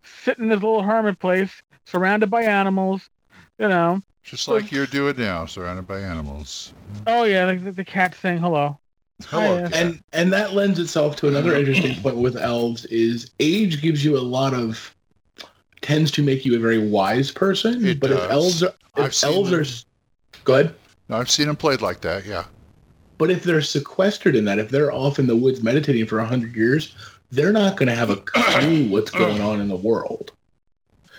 [0.03, 3.09] sitting in this little hermit place, surrounded by animals.
[3.59, 6.73] You know, Just like you're doing now, surrounded by animals.
[7.07, 8.77] oh yeah, like the, the cat saying hello.
[9.25, 9.61] Hello, yeah.
[9.65, 9.73] Uh, cat.
[9.77, 14.17] and and that lends itself to another interesting point with elves is age gives you
[14.17, 14.95] a lot of
[15.81, 18.23] tends to make you a very wise person It but does.
[18.23, 19.85] if elves are I've if seen elves are s-
[20.43, 20.75] go ahead
[21.09, 22.25] No, I've seen them played like that.
[22.25, 22.45] Yeah.
[23.17, 26.55] but if they're sequestered in that if they're off in the woods meditating for 100
[26.55, 26.95] years
[27.31, 30.31] they're not going to have a clue what's going on in the world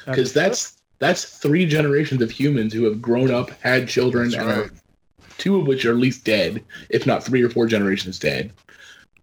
[0.06, 4.46] because that's that's three generations of humans who have grown up had children That's and
[4.46, 4.58] right.
[4.66, 4.70] are
[5.38, 8.52] two of which are at least dead, if not three or four generations dead.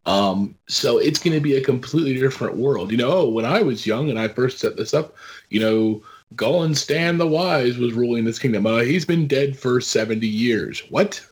[0.06, 2.92] Um, so it's going to be a completely different world.
[2.92, 5.16] You know, oh, when I was young and I first set this up,
[5.50, 6.04] you know,
[6.36, 8.68] Golan Stan the Wise was ruling this kingdom.
[8.68, 10.82] Uh, he's been dead for 70 years.
[10.90, 11.26] What?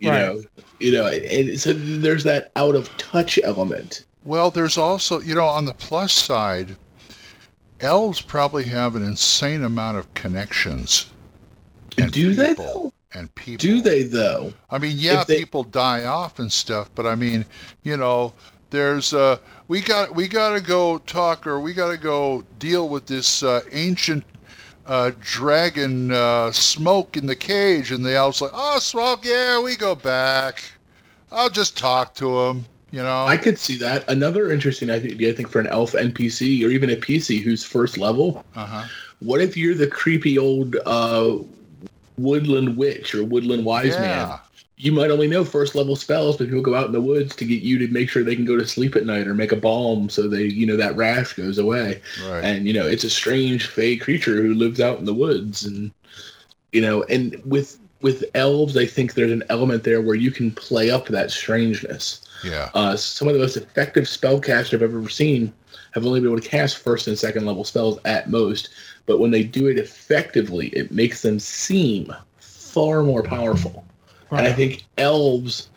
[0.00, 0.18] You Right.
[0.18, 0.42] know,
[0.80, 4.04] you know, and, and so there's that out of touch element.
[4.24, 6.74] Well, there's also, you know, on the plus side,
[7.80, 11.10] elves probably have an insane amount of connections.
[11.98, 12.92] and Do they though?
[13.12, 13.58] And people.
[13.62, 14.52] Do they though?
[14.70, 17.44] I mean, yeah, they- people die off and stuff, but I mean,
[17.82, 18.34] you know,
[18.70, 22.88] there's uh, we got we got to go talk or we got to go deal
[22.88, 24.24] with this uh, ancient
[24.86, 29.76] uh, dragon uh, smoke in the cage, and the elves like, oh, smoke, yeah, we
[29.76, 30.62] go back.
[31.32, 32.64] I'll just talk to him,
[32.96, 33.26] you know.
[33.26, 34.08] I could see that.
[34.08, 37.98] Another interesting idea, I think, for an elf NPC or even a PC who's first
[37.98, 38.42] level.
[38.56, 38.86] uh-huh.
[39.20, 41.38] What if you're the creepy old uh,
[42.18, 44.38] woodland witch or woodland wise man?
[44.78, 47.46] You might only know first level spells, but people go out in the woods to
[47.46, 49.56] get you to make sure they can go to sleep at night or make a
[49.56, 52.02] balm so they, you know, that rash goes away.
[52.26, 52.44] right.
[52.44, 55.90] And you know, it's a strange fey creature who lives out in the woods, and
[56.72, 60.50] you know, and with with elves, I think there's an element there where you can
[60.50, 62.25] play up that strangeness.
[62.44, 65.52] Yeah, Uh, some of the most effective spellcasters I've ever seen
[65.92, 68.68] have only been able to cast first and second level spells at most,
[69.06, 73.84] but when they do it effectively, it makes them seem far more powerful.
[74.30, 75.70] And I think elves,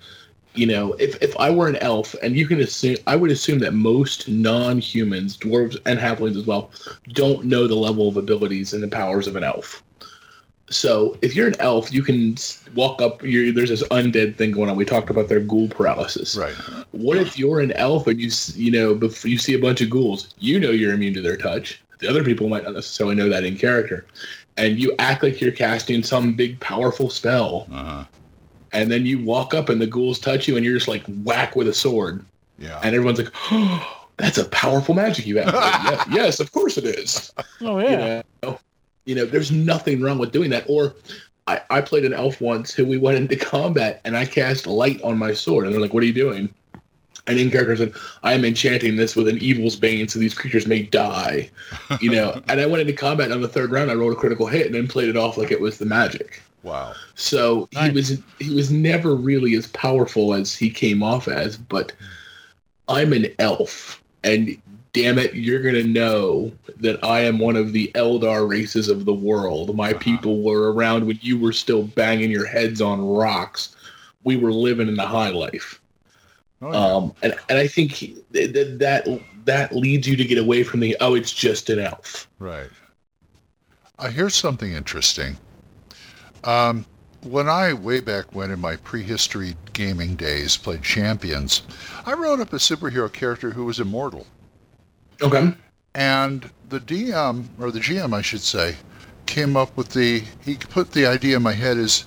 [0.55, 3.59] you know, if, if I were an elf, and you can assume, I would assume
[3.59, 6.71] that most non-humans, dwarves and halflings as well,
[7.09, 9.83] don't know the level of abilities and the powers of an elf.
[10.69, 12.35] So if you're an elf, you can
[12.75, 13.23] walk up.
[13.23, 14.75] You're, there's this undead thing going on.
[14.75, 16.35] We talked about their ghoul paralysis.
[16.35, 16.53] right.
[16.91, 20.33] What if you're an elf and you you know you see a bunch of ghouls,
[20.39, 21.81] you know you're immune to their touch.
[21.99, 24.05] The other people might not necessarily know that in character,
[24.57, 28.05] and you act like you're casting some big powerful spell, Uh-huh.
[28.71, 31.55] and then you walk up and the ghouls touch you, and you're just like whack
[31.55, 32.23] with a sword,
[32.57, 32.79] Yeah.
[32.83, 36.77] and everyone's like, "Oh, that's a powerful magic you have." Like, "Yeah, yes, of course
[36.77, 37.33] it is.
[37.61, 38.21] Oh You yeah.
[38.43, 38.59] know,
[39.09, 40.65] you know, there's nothing wrong with doing that.
[40.67, 40.93] Or
[41.47, 45.01] I, I played an elf once who we went into combat and I cast light
[45.01, 46.53] on my sword, and they're like, "What are you doing?"
[47.25, 50.67] And in character said, "I am enchanting this with an evil's bane, so these creatures
[50.67, 51.49] may die."
[52.01, 53.89] You know, and I went into combat on the third round.
[53.89, 56.39] I rolled a critical hit and then played it off like it was the magic.
[56.61, 56.93] Wow.
[57.15, 57.87] So Nice.
[57.89, 61.57] he was he was never really as powerful as he came off as.
[61.57, 61.93] But
[62.87, 64.55] I'm an elf, and
[64.93, 69.13] damn it, you're gonna know that I am one of the Eldar races of the
[69.13, 69.75] world.
[69.75, 69.99] My Uh-huh.
[69.99, 73.75] people were around when you were still banging your heads on rocks.
[74.23, 75.79] We were living in the high life,
[76.61, 76.95] Oh, yeah.
[76.95, 80.79] um, and and I think he- that that that leads you to get away from
[80.81, 82.27] the oh, it's just an elf.
[82.39, 82.69] Right.
[83.97, 85.37] Uh, here's something interesting.
[86.45, 86.85] Um,
[87.23, 91.63] when I, way back when in my prehistory gaming days, played Champions,
[92.05, 94.25] I wrote up a superhero character who was immortal.
[95.21, 95.53] Okay.
[95.95, 98.75] And the DM, or the GM, I should say,
[99.25, 102.05] came up with the, he put the idea in my head is,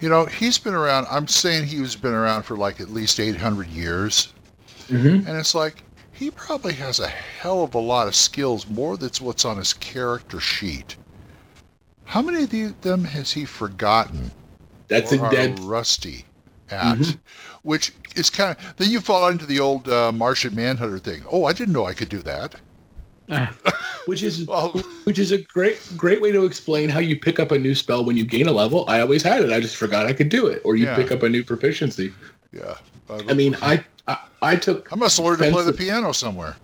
[0.00, 3.68] you know, he's been around, I'm saying he's been around for like at least 800
[3.68, 4.32] years.
[4.88, 5.28] Mm-hmm.
[5.28, 5.82] And it's like,
[6.12, 9.74] he probably has a hell of a lot of skills, more than what's on his
[9.74, 10.96] character sheet.
[12.04, 14.30] How many of them has he forgotten
[14.88, 15.58] That's or a dead.
[15.60, 16.24] rusty
[16.70, 16.98] at?
[16.98, 17.18] Mhm.
[17.62, 21.22] Which is kind of, then you fall into the old uh, Martian Manhunter thing.
[21.30, 22.54] Oh, I didn't know I could do that.
[24.06, 24.68] Which is Well,
[25.02, 28.04] which is a great great way to explain how you pick up a new spell
[28.04, 28.84] when you gain a level.
[28.88, 29.50] I always had it.
[29.52, 30.62] I just forgot I could do it.
[30.64, 30.94] Or you Yeah.
[30.94, 32.12] pick up a new proficiency.
[32.52, 32.76] yeah.
[33.10, 36.12] Uh, I mean, I I, I took I must have learned to play the piano
[36.12, 36.54] somewhere.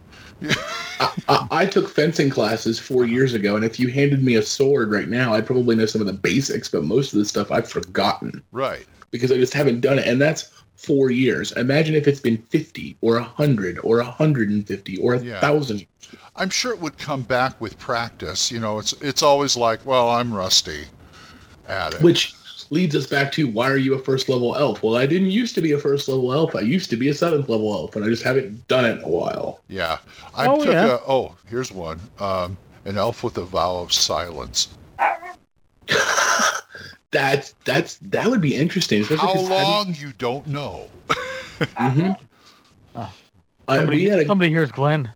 [1.29, 4.91] I, I took fencing classes four years ago, and if you handed me a sword
[4.93, 7.69] right now, I'd probably know some of the basics, but most of the stuff I've
[7.69, 8.87] forgotten Right.
[9.11, 10.51] because I just haven't done it, and that's
[10.83, 11.53] four years.
[11.53, 15.23] Imagine if it's been fifty or a hundred or a hundred and fifty or a
[15.23, 15.41] Yeah.
[15.41, 15.87] thousand.
[16.37, 18.51] I'm sure it would come back with practice.
[18.51, 20.85] You know, it's it's always like, well, I'm rusty
[21.69, 22.03] at it.
[22.03, 22.35] Which
[22.71, 24.83] leads us back to why are you a first level elf?
[24.83, 26.57] Well, I didn't used to be a first level elf.
[26.57, 29.05] I used to be a seventh level elf, and I just haven't done it in
[29.05, 29.61] a while.
[29.69, 29.99] yeah.
[30.35, 30.95] I Oh, took yeah.
[30.95, 32.01] a oh, here's one.
[32.19, 34.69] Um, an elf with a vow of silence.
[37.13, 39.03] That's that's that would be interesting.
[39.03, 40.89] especially How 'cause I- long you don't know.
[41.77, 41.91] I,
[42.97, 43.05] we
[43.69, 45.11] Somebody, had a somebody here's Glen.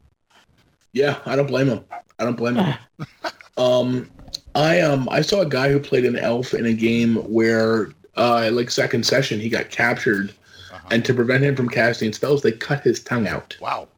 [0.93, 1.85] Yeah, I don't blame him.
[2.19, 2.75] I don't blame him.
[3.57, 4.11] um,
[4.55, 8.51] I um I saw a guy who played an elf in a game where uh
[8.53, 10.31] like second session he got captured,
[10.73, 10.89] Uh-huh.
[10.91, 13.57] and to prevent him from casting spells, they cut his tongue out.
[13.61, 13.89] Wow.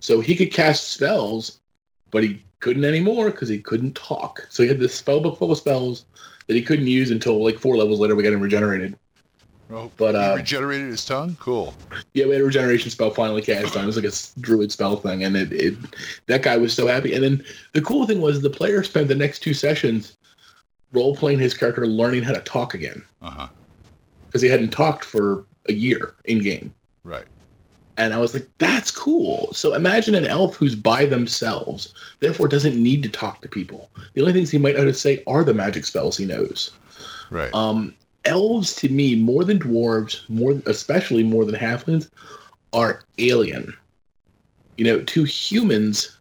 [0.00, 1.60] So he could cast spells,
[2.10, 4.46] but he couldn't anymore because he couldn't talk.
[4.50, 6.04] So he had this spell book full of spells
[6.46, 8.96] that he couldn't use until like four levels later we got him regenerated.
[9.70, 11.34] Oh, But, he uh, regenerated his tongue.
[11.40, 11.72] Cool.
[12.12, 13.84] Yeah, we had a regeneration spell finally cast on.
[13.84, 15.74] It was like a druid spell thing, and it, it
[16.26, 17.14] that guy was so happy.
[17.14, 20.18] And then the cool thing was the player spent the next two sessions
[20.92, 23.48] role playing his character, learning how to talk again Uh huh.
[24.26, 26.74] because he hadn't talked for a year in game.
[27.02, 27.24] Right.
[27.98, 29.52] And I was like, that's cool.
[29.52, 33.90] So imagine an elf who's by themselves, therefore doesn't need to talk to people.
[34.14, 36.70] The only things he might know to say are the magic spells he knows.
[37.30, 37.52] Right.
[37.54, 42.08] Um, elves to me, more than dwarves, more especially more than halflings,
[42.72, 43.74] are alien.
[44.78, 46.18] You know, to humans,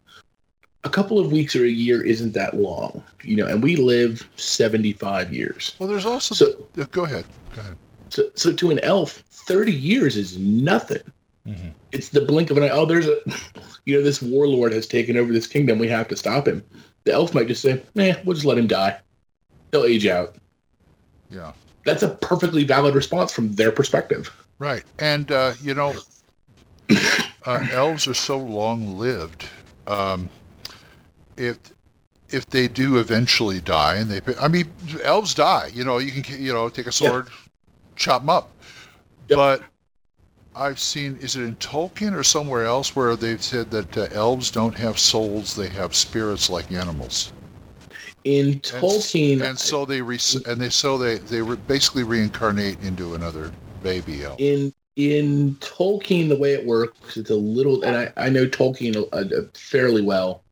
[0.83, 3.03] a couple of weeks or a year isn't that long.
[3.23, 5.75] You know, and we live seventy-five years.
[5.79, 6.35] well, there's also.
[6.35, 7.25] So, go ahead.
[7.55, 7.77] Go ahead.
[8.09, 11.01] so, so to an elf, thirty years is nothing.
[11.47, 11.73] Mhm.
[11.91, 12.69] It's the blink of an eye.
[12.69, 13.17] Oh, there's a,
[13.85, 15.79] you know, this warlord has taken over this kingdom.
[15.79, 16.63] We have to stop him.
[17.03, 18.99] The elf might just say, "Eh, we'll just let him die.
[19.71, 20.35] He'll age out."
[21.29, 21.53] Yeah.
[21.85, 24.31] That's a perfectly valid response from their perspective.
[24.59, 24.83] Right.
[24.99, 25.95] And, uh, you know,
[27.45, 29.45] uh, elves are so long lived.
[29.87, 30.29] Um,
[31.37, 31.57] if
[32.29, 34.71] if they do eventually die, and they, I mean,
[35.03, 35.71] elves die.
[35.73, 37.27] You know, you can, you know, take a sword,
[37.95, 38.51] chop them up.
[39.27, 39.37] Yep.
[39.37, 39.63] But
[40.55, 44.51] I've seen, is it in Tolkien or somewhere else where they've said that uh, elves
[44.51, 47.33] don't have souls; they have spirits like animals.
[48.23, 52.79] In And Tolkien, and, so they re- and they so they they re- basically reincarnate
[52.81, 54.39] into another baby elf.
[54.39, 58.95] in in Tolkien, the way it works, it's a little, and I, I know Tolkien
[59.13, 60.43] uh, fairly well.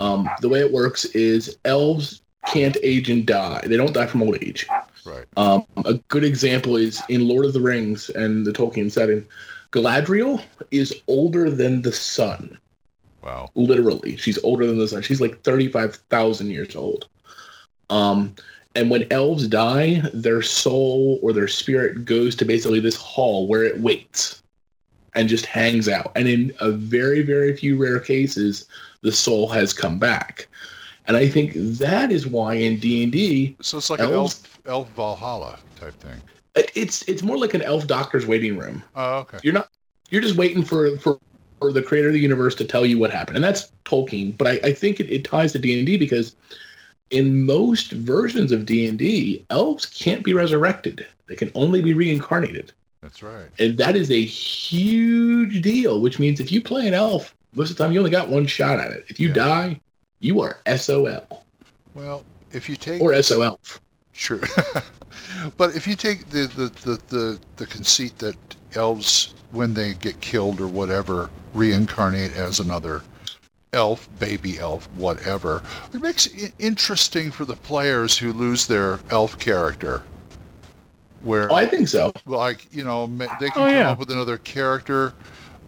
[0.00, 2.22] Um, the way it works is elves
[2.52, 4.66] can't age and die; they don't die from old age.
[5.04, 5.24] Right.
[5.36, 9.26] Um, a good example is in Lord of the Rings and the Tolkien setting.
[9.72, 12.58] Galadriel is older than the sun.
[13.22, 13.50] Wow.
[13.56, 17.08] literally she's older than the sun she's like 35,000 years old
[17.90, 18.34] um
[18.76, 23.64] and when elves die their soul or their spirit goes to basically this hall where
[23.64, 24.42] it waits
[25.14, 28.66] and just hangs out and in a very very few rare cases
[29.02, 30.46] the soul has come back
[31.08, 34.42] and i think that is why in d&d So it's like Elves?
[34.64, 36.20] an elf, elf Valhalla type thing.
[36.76, 39.38] it's it's more like an elf doctor's waiting room Oh, okay.
[39.42, 39.68] you're not
[40.10, 41.18] you're just waiting for for,
[41.58, 44.46] for the creator of the universe to tell you what happened and that's tolkien but
[44.46, 46.36] i, I think it, it ties to d&d because
[47.10, 53.22] in most versions of d&d elves can't be resurrected they can only be reincarnated That's
[53.22, 53.48] right.
[53.58, 57.76] and that is a huge deal which means if you play an elf most of
[57.76, 59.34] the time you only got one shot at it if you Yeah.
[59.34, 59.80] die
[60.20, 61.08] you are sol
[61.94, 63.58] Well, if you take or sol
[64.12, 64.40] True.
[65.56, 68.36] but if you take the, the, the, the, the conceit that
[68.74, 73.02] elves, when they get killed or whatever, reincarnate as another
[73.72, 75.62] elf, baby elf, whatever,
[75.92, 80.02] it makes it interesting for the players who lose their elf character.
[81.20, 83.90] Where, oh, i think so like, you know, they can Oh, come yeah.
[83.90, 85.14] up with another character,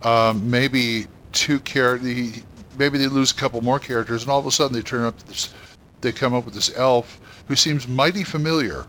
[0.03, 2.43] um, maybe two characters,
[2.81, 5.17] maybe they lose a couple more characters, and all of a sudden they turn up
[5.27, 5.53] this,
[6.01, 8.87] they come up with this elf who seems mighty familiar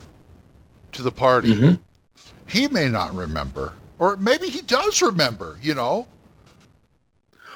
[0.94, 1.54] to the party.
[1.54, 1.80] Mhm.
[2.48, 5.58] He may not remember, or maybe he does remember.
[5.62, 6.08] You know,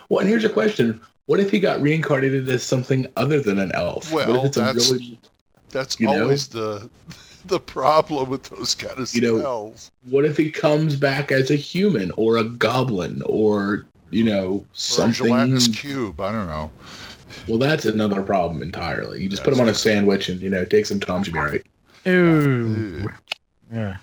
[0.09, 3.71] well and here's a question what if he got reincarnated as something other than an
[3.73, 5.19] elf Well, if it's a that's- really
[5.71, 6.21] that's You know?
[6.23, 6.89] always the
[7.45, 9.91] the problem with those kind of You know, spells.
[10.09, 13.85] what if he comes back as a human or a goblin or
[14.15, 16.19] you know Or a something gelatinous cube.
[16.21, 16.71] I don't know.
[17.47, 20.63] well that's another problem entirely you just put them on a sandwich and you know
[20.65, 21.65] take some tom to be right
[22.07, 23.01] Ooh.
[23.01, 23.09] Ew.
[23.73, 23.97] Yeah.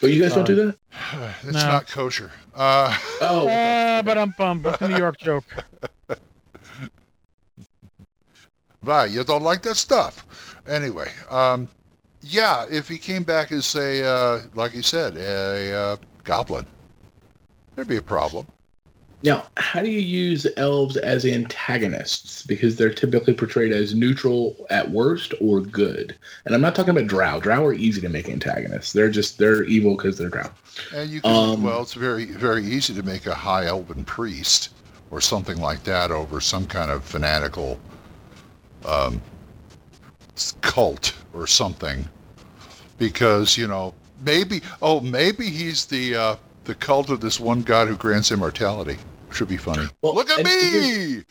[0.00, 0.76] but you guys don't do that
[1.42, 1.66] It's No.
[1.66, 2.30] not kosher.
[2.54, 3.48] Uh, oh
[3.94, 4.66] Uh, but I'm bummed.
[4.66, 5.44] It's a New York joke.
[8.82, 10.24] Why, you don't like that stuff.
[10.68, 11.68] Anyway, um,
[12.22, 16.66] yeah, if he came back as a, uh, like you said, a uh, goblin,
[17.74, 18.46] there'd be a problem.
[19.24, 22.42] Now how do you use elves as antagonists?
[22.44, 26.14] Because they're typically portrayed as neutral at worst or good.
[26.44, 27.40] And i'm not talking about drow.
[27.40, 28.92] Drow are easy to make antagonists.
[28.92, 30.50] They're just they're evil because they're drow.
[30.94, 34.70] And you can, Um, well, it's very, very easy to make a high elven priest
[35.10, 37.80] or something like that over some kind of fanatical
[38.84, 39.22] um,
[40.60, 42.06] cult or something.
[42.98, 43.94] Because, you know,
[44.24, 48.98] maybe, oh, maybe he's the, uh, the cult of this one god who grants immortality.
[49.34, 49.88] Which would be funny.
[50.00, 51.24] Well, Look at me!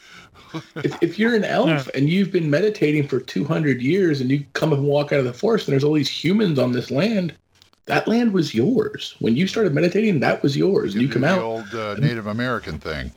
[0.83, 1.83] if, if you're an elf Yeah.
[1.95, 5.31] and you've been meditating for 200 years and you come and walk out of the
[5.31, 7.33] forest and there's all these humans on this land
[7.85, 11.21] that land was yours when you started meditating that was yours and you Do come
[11.21, 13.09] the out old uh, Native American thing.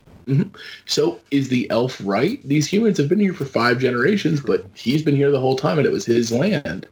[0.86, 5.02] so is the elf right these humans have been here for five generations but he's
[5.02, 6.86] been here the whole time and it was his land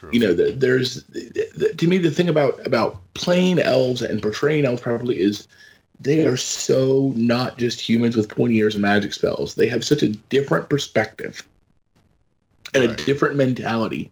[0.00, 0.10] True.
[0.12, 4.20] you know the, there's the, the- to me the thing about about playing elves and
[4.20, 5.46] portraying elves properly is
[6.00, 10.02] they are so not just humans with pointy ears and magic spells they have such
[10.02, 11.46] a different perspective
[12.74, 13.00] and Right.
[13.00, 14.10] a different mentality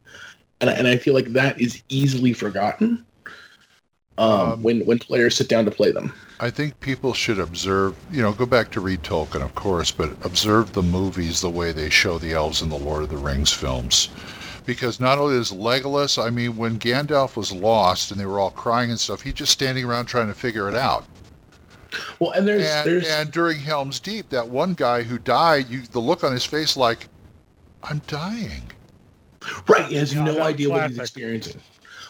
[0.61, 3.05] and, I- and i feel like that is easily forgotten
[4.17, 7.95] um, Um, when when players sit down to play them I think people should observe,
[8.11, 11.71] you know, go back to read Tolkien, of course, but observe the movies the way
[11.71, 14.09] they show the elves in the Lord of the Rings films.
[14.67, 18.51] Because not only is Legolas, I mean, when Gandalf was lost and they were all
[18.51, 21.05] crying and stuff, he's just standing around trying to figure it out.
[22.19, 25.83] Well, and there's And, there's and during Helm's Deep, that one guy who died, you
[25.83, 27.09] the look on his face like,
[27.83, 28.63] I'm dying.
[29.69, 29.87] right.
[29.87, 31.61] He has Yeah, no that's idea what he's experiencing.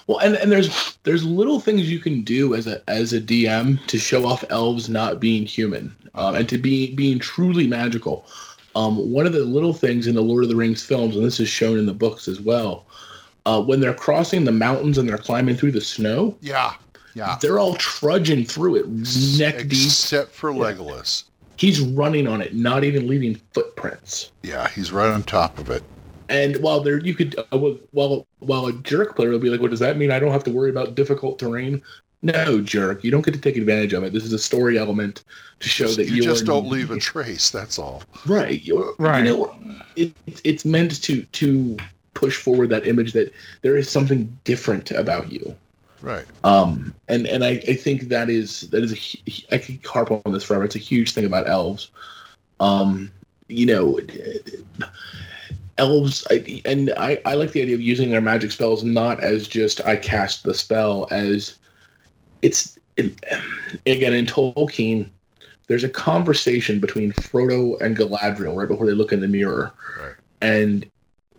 [0.06, 3.84] Well, and, and there's there's little things you can do as a as a DM
[3.86, 8.26] to show off elves not being human um, and to be being truly magical.
[8.76, 11.38] Um, one of the little things in the Lord of the Rings films, and this
[11.40, 12.86] is shown in the books as well,
[13.46, 16.74] uh, when they're crossing the mountains and they're climbing through the snow, Yeah,
[17.14, 17.36] yeah.
[17.40, 18.86] they're all trudging through it
[19.38, 19.72] neck deep.
[19.86, 20.58] Except for Yeah.
[20.72, 21.24] Legolas.
[21.56, 24.32] He's running on it, not even leaving footprints.
[24.42, 25.82] Yeah, he's right on top of it.
[26.28, 29.60] And while there, you could, uh, well- while while a jerk player will be like,
[29.60, 30.10] "What does that mean?
[30.10, 31.80] I don't have to worry about difficult terrain."
[32.22, 34.12] No, jerk, you don't get to take advantage of it.
[34.14, 35.24] This is a story element
[35.60, 37.50] to show that you you're just don't leave a trace.
[37.50, 38.02] That's all.
[38.26, 38.62] right.
[38.64, 39.24] You're, Right.
[39.26, 39.54] You know,
[39.94, 40.12] it,
[40.42, 41.76] it's meant to to
[42.14, 45.54] push forward that image that there is something different about you.
[46.04, 46.26] Right.
[46.44, 50.32] Um, and and I, I think that is that is a I could harp on
[50.32, 50.62] this forever.
[50.64, 51.90] It's a huge thing about elves.
[52.60, 53.10] Um,
[53.48, 53.98] you know,
[55.78, 59.48] elves, I, and I I like the idea of using their magic spells not as
[59.48, 61.56] just I cast the spell as
[62.42, 63.18] it's it,
[63.86, 65.08] again in Tolkien.
[65.68, 70.14] There's a conversation between Frodo and Galadriel right before they look in the mirror, Right.
[70.42, 70.84] and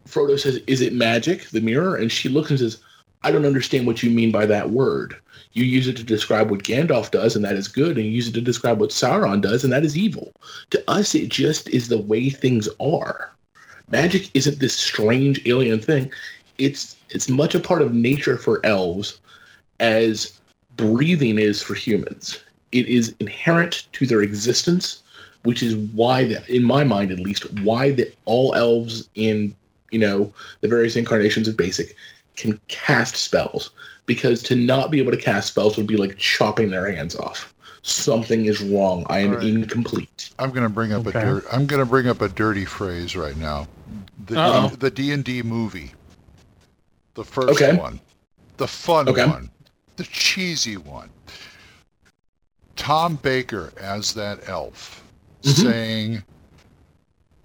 [0.07, 2.79] Frodo says, "Is it magic?" The mirror, and she looks and says,
[3.25, 5.15] "I don't understand what you mean by that word.
[5.53, 8.27] You use it to describe what Gandalf does, and that is good, and you use
[8.27, 10.31] it to describe what Sauron does, and that is evil.
[10.69, 13.31] To us, it just is the way things are.
[13.89, 16.11] Magic isn't this strange alien thing.
[16.59, 19.19] It's it's much a part of nature for elves,
[19.79, 20.39] as
[20.77, 22.39] breathing is for humans.
[22.71, 25.01] It is inherent to their existence."
[25.43, 29.55] Which is why, that, in my mind at least, why that all elves in
[29.91, 31.95] you know, the various incarnations of basic
[32.35, 33.71] can cast spells
[34.05, 37.53] because to not be able to cast spells would be like chopping their hands off.
[37.81, 39.05] Something is wrong.
[39.09, 39.45] I am All right.
[39.47, 40.31] incomplete.
[40.39, 41.19] I'm going to bring up Okay.
[41.19, 41.45] a dirt.
[41.51, 43.67] I'm going to bring up a dirty phrase right now.
[44.25, 44.69] The Uh-oh.
[44.69, 45.91] D, the D and D movie,
[47.13, 47.75] the first Okay.
[47.77, 47.99] one,
[48.57, 49.27] the fun Okay.
[49.27, 49.51] one,
[49.97, 51.09] the cheesy one.
[52.75, 55.03] Tom Baker as that elf,
[55.43, 55.63] Mhm.
[55.63, 56.23] saying,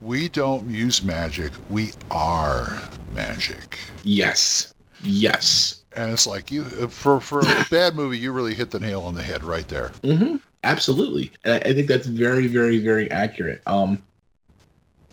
[0.01, 1.53] "We don't use magic.
[1.69, 2.81] We are
[3.15, 4.73] magic." Yes.
[5.03, 5.83] Yes.
[5.97, 9.15] And it's like you for for a bad movie, you really hit the nail on
[9.15, 9.89] the head right there.
[10.03, 11.33] hmm Absolutely.
[11.45, 13.63] And I, I think that's very, very, very accurate.
[13.67, 14.03] Um,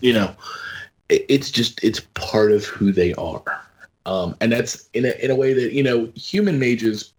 [0.02, 0.36] you know,
[1.10, 3.62] it, it's just it's part of who they are.
[4.06, 7.14] Um, and that's in a in a way that, you know, human mages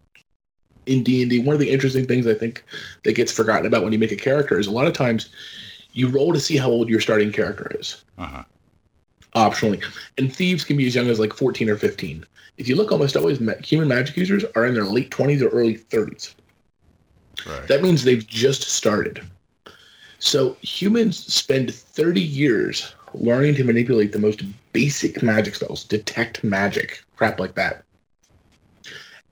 [0.87, 2.65] in D and D, one of the interesting things I think
[3.05, 5.31] that gets forgotten about when you make a character is a lot of times
[5.93, 8.05] you roll to see how old your starting character is.
[8.19, 8.45] Uh-huh.
[9.35, 9.83] Optionally.
[10.17, 12.25] And thieves can be as young as like 14 or 15.
[12.57, 15.77] If you look, almost always human magic users are in their late 20s or early
[15.77, 16.35] 30s.
[17.47, 17.69] Right.
[17.69, 19.25] That means they've just started.
[20.19, 27.03] So humans spend 30 years learning to manipulate the most basic magic spells, detect magic,
[27.17, 27.85] crap like that.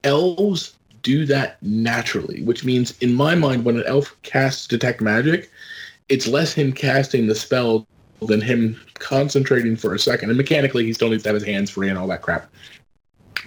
[0.04, 5.50] Elves do that naturally, which means, in my mind, when an elf casts detect magic,
[6.08, 7.86] it's less him casting the spell
[8.22, 10.30] than him concentrating for a second.
[10.30, 12.50] And mechanically, he still needs to have his hands free and all that crap.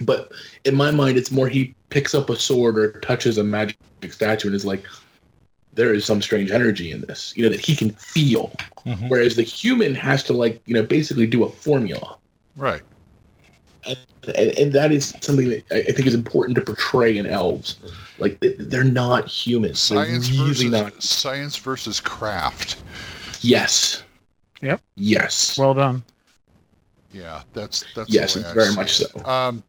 [0.00, 0.32] But
[0.64, 3.76] in my mind, it's more he picks up a sword or touches a magic
[4.10, 4.84] statue and is like,
[5.74, 8.52] there is some strange energy in this, you know, that he can feel.
[8.86, 9.08] Mhm.
[9.08, 12.16] Whereas the human has to, like, you know, basically do a formula.
[12.56, 12.82] Right.
[13.86, 13.96] And,
[14.36, 17.76] and that is something that I I think is important to portray in elves.
[18.18, 19.78] Like, they- they're not humans.
[19.80, 21.02] Science they're really versus not.
[21.02, 22.76] science versus craft.
[23.40, 24.02] Yes.
[24.62, 24.82] Yep.
[24.96, 25.58] Yes.
[25.58, 26.04] Well done.
[27.12, 29.10] Yeah, that's that's Yes, the way it's I very see much it.
[29.16, 29.24] so.
[29.24, 29.64] Um,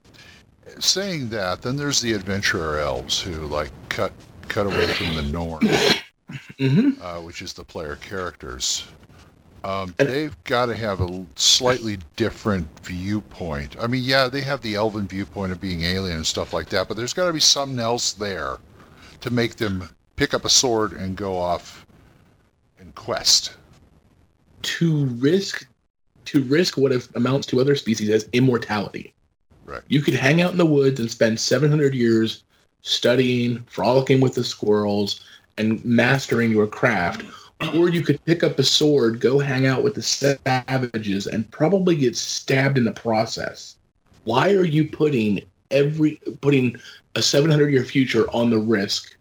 [0.79, 4.13] saying that, then there's the adventurer elves who like cut
[4.47, 5.79] cut away from the norm,
[6.59, 8.87] hmm uh, which is the player characters.
[9.63, 13.75] Um, they've got to have a slightly different viewpoint.
[13.79, 16.87] I mean, yeah, they have the elven viewpoint of being alien and stuff like that,
[16.87, 18.59] but there's got to be something else there
[19.21, 21.85] to make them pick up a sword and go off
[22.79, 23.55] in quest.
[24.64, 25.68] To risk
[26.26, 29.14] to risk what amounts to other species as immortality.
[29.66, 29.82] Right.
[29.88, 32.43] You could hang out in the woods and spend 700 years
[32.82, 35.22] studying, frolicking with the squirrels,
[35.57, 37.24] and mastering your craft.
[37.76, 41.95] Or you could pick up a sword, go hang out with the savages, and probably
[41.95, 43.76] get stabbed in the process.
[44.24, 46.76] Why are you putting every putting
[47.16, 49.16] a 700 year future on the risk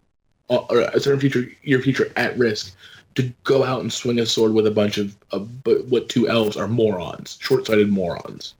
[0.49, 2.75] uh, or a certain future your future at risk
[3.15, 5.49] to go out and swing a sword with a bunch of, of
[5.89, 8.53] what two elves are morons, short-sighted morons.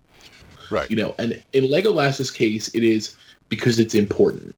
[0.69, 0.89] Right.
[0.89, 3.15] You know, and in Legolas's case, it is
[3.49, 4.55] because it's important.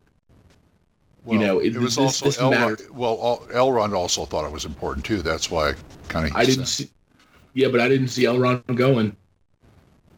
[1.26, 2.90] Well, know, it- it, was this- also this Elrond.
[2.92, 5.22] Well, Elrond also thought it was important too.
[5.22, 5.74] That's why I
[6.10, 6.36] kind of.
[6.36, 6.90] I didn't see.
[7.54, 9.16] Yeah, but I didn't see Elrond going.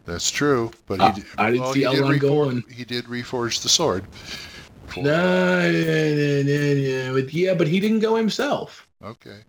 [0.05, 1.21] That's true, but Uh, he.
[1.21, 2.63] Did, I didn't well, see did Elrond refor- going.
[2.71, 4.05] He did reforge the sword.
[4.88, 8.88] For- No, no, no, no, but yeah, but he didn't go himself.
[9.03, 9.39] Okay.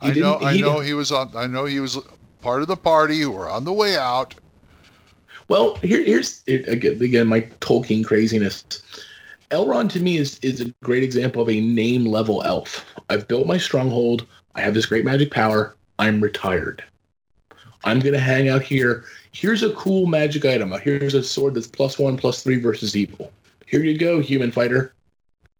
[0.00, 0.38] I know.
[0.40, 1.30] I he know didn't- he was on.
[1.34, 1.98] I know he was
[2.42, 4.34] part of the party who were on the way out.
[5.48, 8.64] Well, here, here's it, again, again my Tolkien craziness.
[9.50, 12.86] Elrond to me is is a great example of a name level elf.
[13.08, 14.26] I've built my stronghold.
[14.54, 15.74] I have this great magic power.
[15.98, 16.84] I'm retired.
[17.84, 19.04] I'm gonna hang out here.
[19.32, 20.70] Here's a cool magic item.
[20.82, 23.32] Here's a sword that's plus one, plus three versus evil.
[23.66, 24.94] Here you go, human fighter.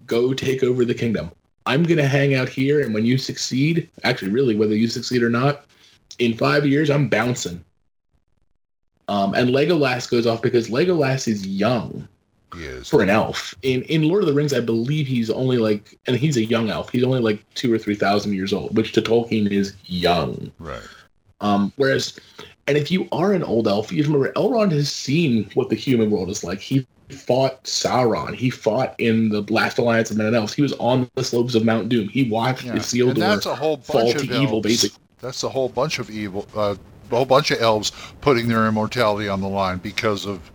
[0.07, 1.31] Go take over the kingdom.
[1.67, 5.31] I'm gonna hang out here, and when you succeed, actually, really, whether you succeed or
[5.31, 5.67] not,
[6.19, 7.65] in five years, I'm bouncing.
[9.09, 12.07] Um, and Legolas goes off because Legolas is young
[12.85, 13.55] for an elf.
[13.63, 16.71] In in Lord of the Rings, I believe he's only like, and he's a young
[16.71, 16.91] elf.
[16.91, 20.51] He's only like two or three thousand years old, which to Tolkien is young.
[20.59, 20.83] Right.
[21.41, 22.19] Um, whereas,
[22.67, 26.11] and if you are an old elf, you remember Elrond has seen what the human
[26.11, 26.61] world is like.
[26.61, 28.35] He fought Sauron.
[28.35, 30.55] He fought in the last alliance of men and elves.
[30.55, 32.09] He was on the slopes of Mount Doom.
[32.09, 32.75] He watched Yeah.
[32.77, 34.99] Isildur And that's a whole fall bunch to of evil, basically.
[35.21, 36.47] That's a whole bunch of evil.
[36.55, 36.77] Uh,
[37.11, 40.51] a whole bunch of elves putting their immortality on the line because of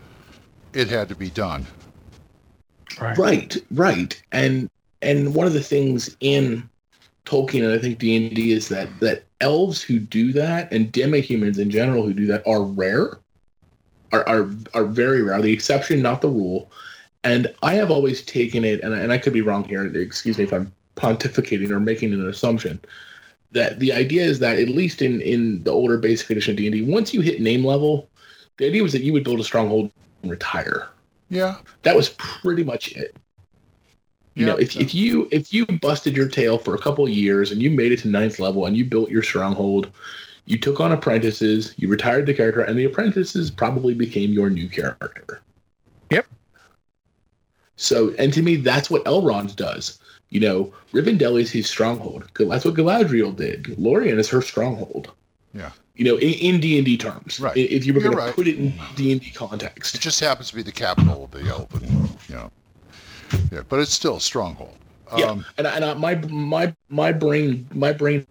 [0.73, 1.65] it had to be done.
[2.99, 3.17] Right.
[3.17, 4.23] Right, right.
[4.31, 4.69] And
[5.01, 6.67] and one of the things in
[7.25, 10.91] Tolkien and I think D and D is that that elves who do that and
[10.91, 13.19] demi-humans in general who do that are rare.
[14.15, 15.41] Are are are very rare.
[15.41, 16.71] The exception, not the rule.
[17.23, 19.85] And I have always taken it, and I, and I could be wrong here.
[19.85, 22.79] Excuse me if I'm pontificating or making an assumption.
[23.51, 26.67] That the idea is that at least in in the older basic edition of D
[26.67, 28.09] and D, once you hit name level,
[28.57, 29.91] the idea was that you would build a stronghold
[30.21, 30.87] and retire
[31.29, 31.55] Yeah.
[31.83, 33.15] that was pretty much it.
[34.35, 37.11] You Yeah, know, if, if you if you busted your tail for a couple of
[37.11, 39.89] years and you made it to ninth level and you built your stronghold,
[40.45, 44.69] you took on apprentices, you retired the character, and the apprentices probably became your new
[44.69, 45.41] character.
[46.11, 46.25] Yep.
[47.77, 49.99] So, and to me, that's what Elrond does.
[50.29, 52.29] You know, Rivendell is his stronghold.
[52.37, 53.77] That's what Galadriel did.
[53.77, 55.11] Lorien is her stronghold.
[55.53, 55.71] Yeah.
[55.95, 57.55] You know, in D and D terms, Right.
[57.55, 58.27] If you were going right.
[58.29, 61.23] to put it in D and D context, It just happens to be the capital
[61.25, 62.51] of the Elven, you know.
[63.51, 64.75] Yeah, but it's still a stronghold.
[65.17, 68.25] Yeah, Um, and, I- and I, my my my brain my brain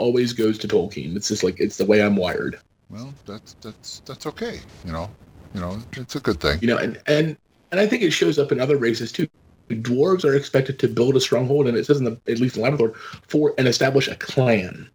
[0.00, 1.14] always goes to Tolkien.
[1.16, 2.58] It's just like it's the way I'm wired,
[2.90, 4.60] well, that's that's that's okay.
[4.84, 5.08] You know,
[5.54, 6.58] you know, it's a good thing.
[6.60, 6.78] you know.
[6.78, 7.36] And and
[7.70, 9.28] and I think it shows up in other races too.
[9.68, 12.62] Dwarves are expected to build a stronghold, and it says in the at least in
[12.62, 12.94] Labrador
[13.28, 14.88] for and establish a clan.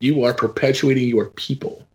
[0.00, 1.86] You are perpetuating your people.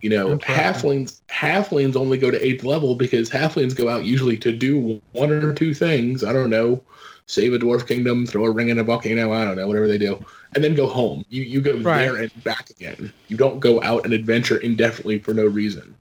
[0.00, 1.06] You know, Interesting.
[1.06, 5.30] halflings halflings only go to eighth level because halflings go out usually to do one
[5.30, 6.22] or two things.
[6.24, 6.82] I don't know,
[7.28, 9.32] save a dwarf kingdom, throw a ring in a volcano.
[9.32, 10.18] I don't know, whatever they do,
[10.56, 11.24] and then go home.
[11.28, 11.98] You you go Right.
[12.06, 13.12] there and back again.
[13.28, 15.94] You don't go out and adventure indefinitely for no reason.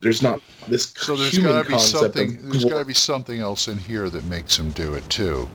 [0.00, 2.36] There's not this So there's human got to be concept something.
[2.36, 2.70] of There's dwarf.
[2.70, 5.48] got to be something else in here that makes them do it too.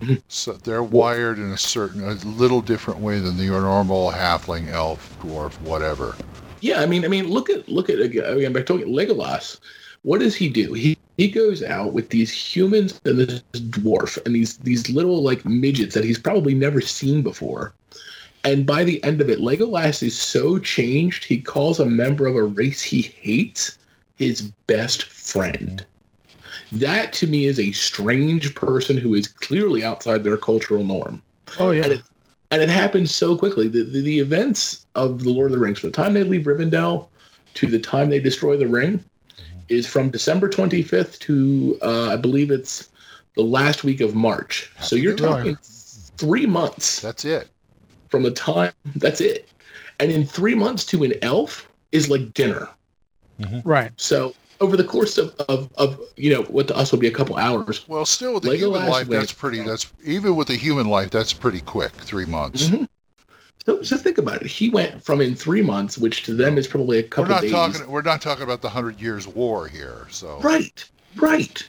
[0.00, 0.22] Mhm.
[0.28, 5.14] So they're wired in a certain, a little different way than the normal halfling, elf,
[5.22, 6.14] dwarf, whatever.
[6.60, 8.24] Yeah, I mean, I mean, look at look at again.
[8.24, 9.58] again, Back to Legolas.
[10.02, 10.72] What does he do?
[10.72, 15.44] He he goes out with these humans and this dwarf and these these little like
[15.44, 17.74] midgets that he's probably never seen before.
[18.42, 21.24] And by the end of it, Legolas is so changed.
[21.24, 23.76] He calls a member of a race he hates
[24.16, 25.84] his best friend.
[26.72, 31.20] That to me is a strange person who is clearly outside their cultural norm
[31.58, 31.82] Oh yeah.
[31.84, 32.02] And it-
[32.52, 33.68] and it happens so quickly.
[33.68, 36.46] The, the the events of the Lord of the Rings, from the time they leave
[36.46, 37.08] Rivendell
[37.54, 39.04] to the time they destroy the ring,
[39.70, 42.88] is from December 25th to uh, I believe it's
[43.36, 44.70] the last week of March.
[44.80, 45.54] So you're Really?
[45.54, 47.48] talking three months That's it.
[48.08, 48.72] from the time.
[48.96, 49.48] That's it.
[50.00, 52.68] And in three months to an elf is like dinner.
[53.64, 53.92] Right.
[53.96, 57.10] So over the course of, of, of you know what to us would be a
[57.12, 57.88] couple hours.
[57.88, 59.62] Well, still with the Legolas human life, went- that's pretty.
[59.62, 61.92] That's even with the human life, that's pretty quick.
[61.92, 62.64] Three months.
[62.68, 62.86] Mhm.
[63.70, 64.48] So, so think about it.
[64.48, 67.26] He went from in three months, which to them is probably a couple.
[67.26, 67.76] We're couple not days.
[67.76, 67.92] talking.
[67.92, 70.08] We're not talking about the Hundred Years' War here.
[70.10, 71.68] So Right, right.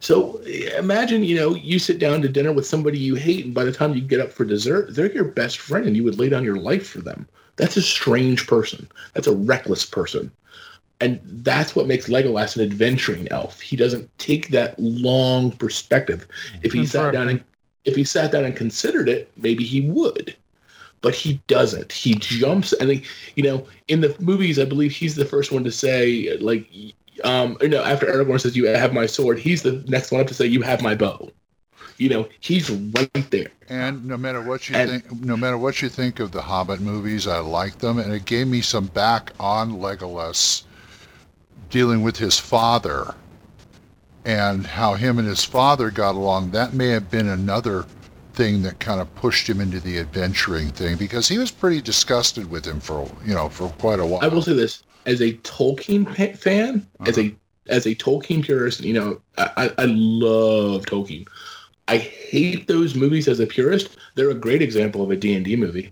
[0.00, 0.36] So
[0.76, 3.72] imagine, you know, you sit down to dinner with somebody you hate, and by the
[3.72, 6.44] time you get up for dessert, they're your best friend, and you would lay down
[6.44, 7.26] your life for them.
[7.56, 8.86] That's a strange person.
[9.14, 10.30] That's a reckless person.
[11.00, 13.58] And that's what makes Legolas an adventuring elf.
[13.60, 16.28] He doesn't take that long perspective.
[16.62, 17.42] If he sat down and
[17.86, 20.36] if he sat down and considered it, maybe he would.
[21.00, 21.92] But he doesn't.
[21.92, 23.02] He jumps and he,
[23.36, 26.68] you know, in the movies, I believe he's the first one to say, like,
[27.24, 30.26] um, or no, after Aragorn says, "You have my sword," he's the next one up
[30.28, 31.30] to say, "You have my bow."
[31.98, 33.48] You know, he's right there.
[33.68, 36.80] And no matter what you And- think, no matter what you think of the Hobbit
[36.80, 40.62] movies, I like them, and it gave me some back on Legolas
[41.70, 43.14] dealing with his father
[44.24, 46.52] and how him and his father got along.
[46.52, 47.86] That may have been another
[48.38, 52.48] thing that kind of pushed him into the adventuring thing because he was pretty disgusted
[52.48, 54.20] with him for you know for quite a while.
[54.22, 57.34] I will say this as a Tolkien pa- fan, as a
[57.66, 61.26] as a Tolkien purist, you know, I, I I love Tolkien.
[61.88, 63.96] I hate those movies as a purist.
[64.14, 65.90] They're a great example of a D&D movie.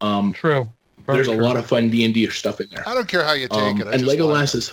[0.00, 0.68] Um, True.
[1.06, 2.88] Very there's a lot of fun D&D stuff in there.
[2.88, 3.86] I don't care how you take Um, it.
[3.88, 4.58] I and just like Legolas it.
[4.58, 4.72] is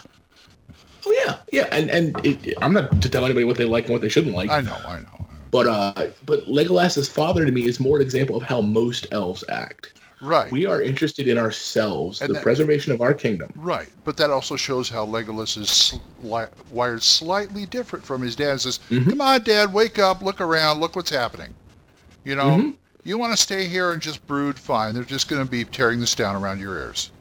[1.08, 3.94] Oh yeah, yeah, and and it, I'm not to tell anybody what they like and
[3.94, 4.50] what they shouldn't like.
[4.52, 5.19] I know, I know.
[5.52, 9.44] But uh, but Legolas's father to me is more an example of how most elves
[9.50, 9.94] act.
[10.22, 10.52] Right.
[10.52, 13.52] We are interested in ourselves, And the that- preservation of our kingdom.
[13.56, 15.70] Right, but that also shows how Legolas is
[16.22, 18.60] sli- wired slightly different from his dad.
[18.60, 19.10] Says, Mhm.
[19.12, 21.54] "Come on, Dad, wake up, look around, look what's happening."
[22.26, 22.74] You know, Mhm.
[23.06, 24.94] you want to stay here and just brood, fine.
[24.94, 27.12] They're just going to be tearing this down around your ears.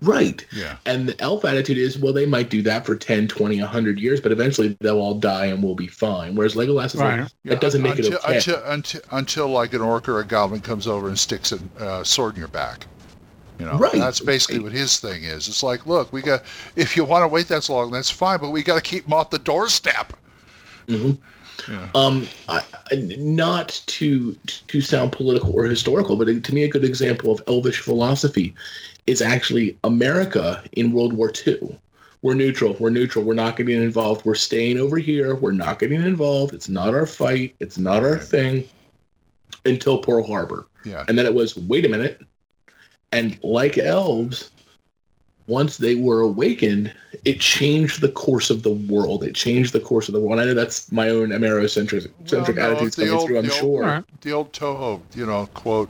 [0.00, 0.46] Right.
[0.52, 3.98] Yeah, And the elf attitude is, well, they might do that for 10, 20, 100
[3.98, 6.34] years, but eventually they'll all die and we'll be fine.
[6.36, 7.20] Whereas Legolas is Right.
[7.20, 8.36] like, that doesn't make until, it okay.
[8.36, 12.04] until, until until like an orc or a goblin comes over and sticks a uh,
[12.04, 12.86] sword in your back.
[13.58, 14.64] You know, Right, that's basically right.
[14.66, 15.48] what his thing is.
[15.48, 16.44] It's like, look, we got
[16.76, 19.14] if you want to wait that long, that's fine, but we got to keep them
[19.14, 20.12] off the doorstep.
[20.86, 21.18] Mhm.
[21.68, 21.88] Yeah.
[21.96, 24.36] Um, I, I- not to
[24.68, 28.54] to sound political or historical, but to me, a good example of elvish philosophy
[29.08, 31.78] is actually America in World War II.
[32.22, 32.76] We're neutral.
[32.78, 33.24] We're neutral.
[33.24, 34.24] We're not getting involved.
[34.24, 35.34] We're staying over here.
[35.36, 36.52] We're not getting involved.
[36.52, 37.54] It's not our fight.
[37.60, 38.68] It's not our thing.
[39.64, 40.66] Until Pearl Harbor.
[40.84, 42.20] Yeah, And then it was, wait a minute.
[43.12, 44.50] And like elves,
[45.46, 46.92] once they were awakened,
[47.24, 49.24] it changed the course of the world.
[49.24, 50.32] It changed the course of the world.
[50.32, 53.38] And I know that's my own Amerocentric centric Well, no, attitudes the coming old- through,
[53.38, 53.82] I'm the sure.
[53.82, 54.04] Right.
[54.20, 55.88] the old Toho, you know, quote.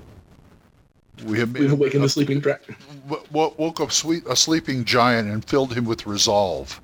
[1.25, 2.77] We have We've awakened the sleeping dragon.
[3.09, 6.81] w- w- woke up sweet, a sleeping giant and filled him with resolve,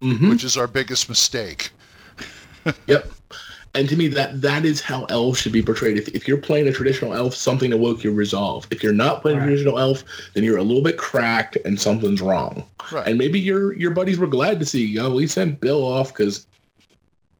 [0.00, 1.70] hmm which is our biggest mistake.
[2.88, 3.12] Yep.
[3.76, 5.98] And to me, that that is how elves should be portrayed.
[5.98, 8.66] If, if you're playing a traditional elf, something awoke your resolve.
[8.70, 10.02] If you're not playing a traditional elf,
[10.34, 12.64] then you're a little bit cracked and something's wrong.
[12.90, 13.06] Right.
[13.06, 15.00] And maybe your your buddies were glad to see, you.
[15.02, 16.46] oh, we sent Bill off because,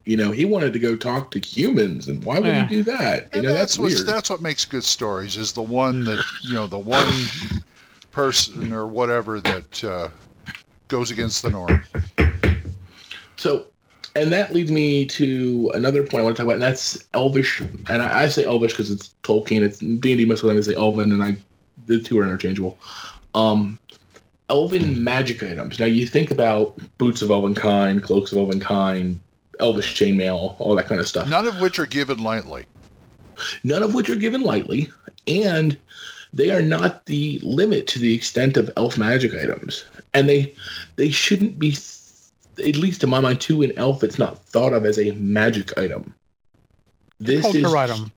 [0.07, 2.66] you know, he wanted to go talk to humans, and why would Yeah.
[2.66, 3.24] he do that?
[3.24, 4.07] You And know, that's that's, weird.
[4.07, 7.12] that's what makes good stories is the one that you know the one
[8.12, 10.09] person or whatever that uh,
[10.88, 11.82] goes against the norm.
[13.36, 13.66] So,
[14.14, 17.61] and that leads me to another point I want to talk about, and that's Elvish.
[17.61, 19.62] And I, I say Elvish because it's Tolkien.
[19.62, 20.24] It's D and D.
[20.24, 21.36] Most of the time they say Elven, and I
[21.86, 22.78] the two are interchangeable.
[23.34, 23.78] Um,
[24.48, 25.78] Elven magic items.
[25.80, 29.18] Now you think about boots of elven kind, cloaks of elven kind,
[29.61, 31.28] Elvish chainmail, all that kind of stuff.
[31.28, 32.66] None of which are given lightly.
[33.64, 34.90] None of which are given lightly,
[35.26, 35.76] and
[36.32, 39.84] they are not the limit to the extent of elf magic items.
[40.14, 40.54] And they
[40.96, 41.76] they shouldn't be,
[42.59, 43.62] at least in my mind, too.
[43.62, 46.14] In elf, it's not thought of as a magic item.
[47.18, 48.12] This Culture is item.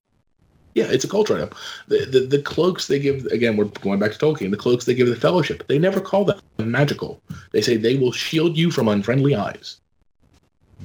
[0.74, 1.50] yeah, it's a culture item.
[1.88, 4.50] The, the the cloaks they give again, we're going back to Tolkien.
[4.50, 7.22] The cloaks they give the Fellowship, they never call them magical.
[7.52, 9.80] They say they will shield you from unfriendly eyes.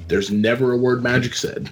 [0.08, 1.72] There's never a word magic said.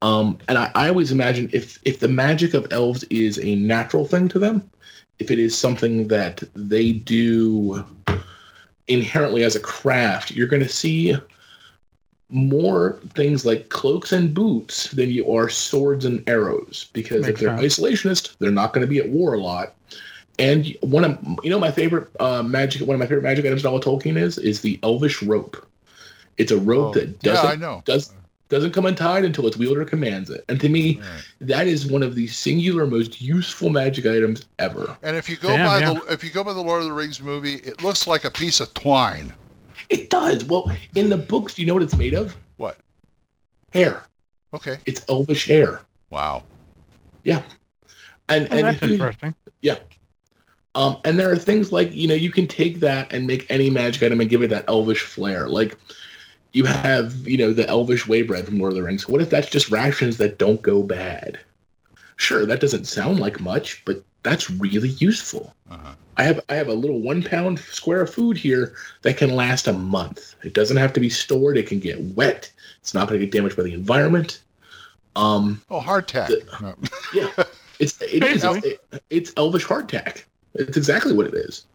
[0.00, 4.06] Um, and I, I always imagine if if the magic of elves is a natural
[4.06, 4.68] thing to them,
[5.18, 7.84] if it is something that they do
[8.86, 11.16] inherently as a craft, you're going to see
[12.30, 17.40] more things like cloaks and boots than you are swords and arrows because Makes if
[17.40, 17.78] they're sense.
[17.78, 19.74] isolationist they're not going to be at war a lot
[20.38, 23.64] and one of you know my favorite uh, magic one of my favorite magic items
[23.64, 25.66] in all of tolkien is is the elvish rope
[26.38, 27.82] it's a rope Oh, that doesn't I know.
[27.84, 28.12] does
[28.48, 31.22] doesn't come untied until its wielder commands it and to me Right.
[31.42, 35.48] that is one of the singular most useful magic items ever And if you go
[35.48, 35.92] Damn, by yeah.
[35.94, 38.30] the if you go by the Lord of the Rings movie, it looks like a
[38.30, 39.34] piece of twine.
[39.90, 42.78] it does well in the books do you know what it's made of What?
[43.72, 44.04] hair
[44.54, 44.78] Okay.
[44.86, 46.44] it's elvish hair Wow.
[47.24, 47.42] Yeah.
[48.30, 49.34] And Oh, and that's you- interesting.
[50.74, 53.68] Um, and there are things like you know you can take that and make any
[53.68, 55.48] magic item and give it that elvish flair.
[55.48, 55.76] Like
[56.58, 59.08] you have you know the elvish way bread from Lord of the Rings.
[59.08, 61.38] What if that's just rations that don't go bad?
[62.16, 65.54] Sure, that doesn't sound like much, but that's really useful.
[65.70, 65.92] Uh-huh.
[66.16, 69.68] I have I have a little one pound square of food here that can last
[69.68, 70.34] a month.
[70.42, 71.56] It doesn't have to be stored.
[71.56, 72.50] It can get wet.
[72.80, 74.42] It's not going to get damaged by the environment.
[75.14, 76.26] Um, Oh, hardtack.
[76.26, 76.74] The- No.
[77.14, 77.44] yeah,
[77.78, 78.70] it's it is Basically.
[78.70, 80.24] it- it's elvish hardtack.
[80.54, 81.66] It's exactly what it is.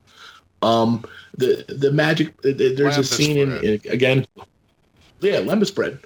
[0.61, 1.05] Um,
[1.37, 2.35] the the magic.
[2.41, 4.25] There's a scene in, in again.
[5.23, 5.99] Yeah, lembas bread.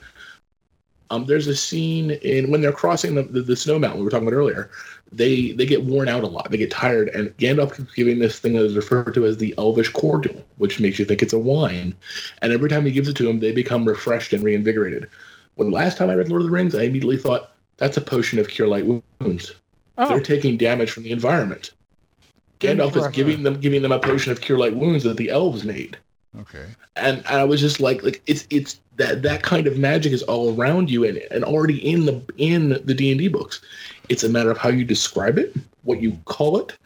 [1.10, 4.12] Um, there's a scene in when they're crossing the, the, the snow mountain we were
[4.12, 4.70] talking about earlier.
[5.12, 6.52] They they get worn out a lot.
[6.52, 9.56] They get tired, and Gandalf keeps giving this thing that is referred to as the
[9.58, 11.96] Elvish cordial, which makes you think it's a wine.
[12.42, 15.10] And every time he gives it to them, they become refreshed and reinvigorated.
[15.56, 18.38] When last time I read Lord of the Rings, I immediately thought that's a potion
[18.38, 19.56] of cure light wounds.
[19.98, 21.72] Oh, They're taking damage from the environment.
[22.60, 25.64] Gandalf is giving them giving them a potion of cure light wounds that the elves
[25.64, 25.98] made.
[26.42, 26.66] Okay.
[26.96, 30.24] And, and I was just like like it's it's that that kind of magic is
[30.24, 33.62] all around you and, and already in the in the D and D books.
[34.10, 36.78] It's a matter of how you describe it, what you call it,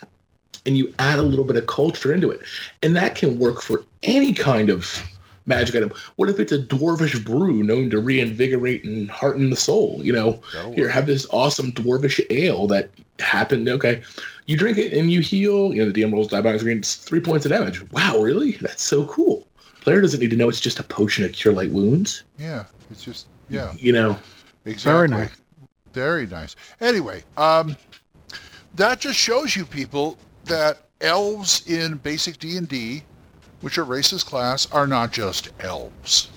[0.66, 2.42] and you add a little bit of culture into it.
[2.82, 5.02] And that can work for any kind of
[5.46, 5.92] magic item.
[6.16, 10.00] What if it's a dwarvish brew known to reinvigorate and hearten the soul?
[10.04, 10.42] You know,
[10.74, 12.90] here have this awesome dwarvish ale that
[13.20, 14.02] happened okay
[14.48, 16.96] you drink it and you heal you know the dm rolls die by screen it's
[16.96, 19.48] three points of damage wow really that's so cool
[19.82, 22.66] player doesn't need to know it's just a potion of cure light wounds Yeah.
[22.90, 23.74] It's just yeah.
[23.78, 24.18] you know
[24.66, 24.92] Exactly.
[24.94, 25.30] Very nice.
[25.94, 26.56] Very nice.
[26.82, 27.76] Anyway, um,
[28.76, 33.02] that just shows you people that elves in basic D&D,
[33.62, 36.30] which are race as class, are not just elves.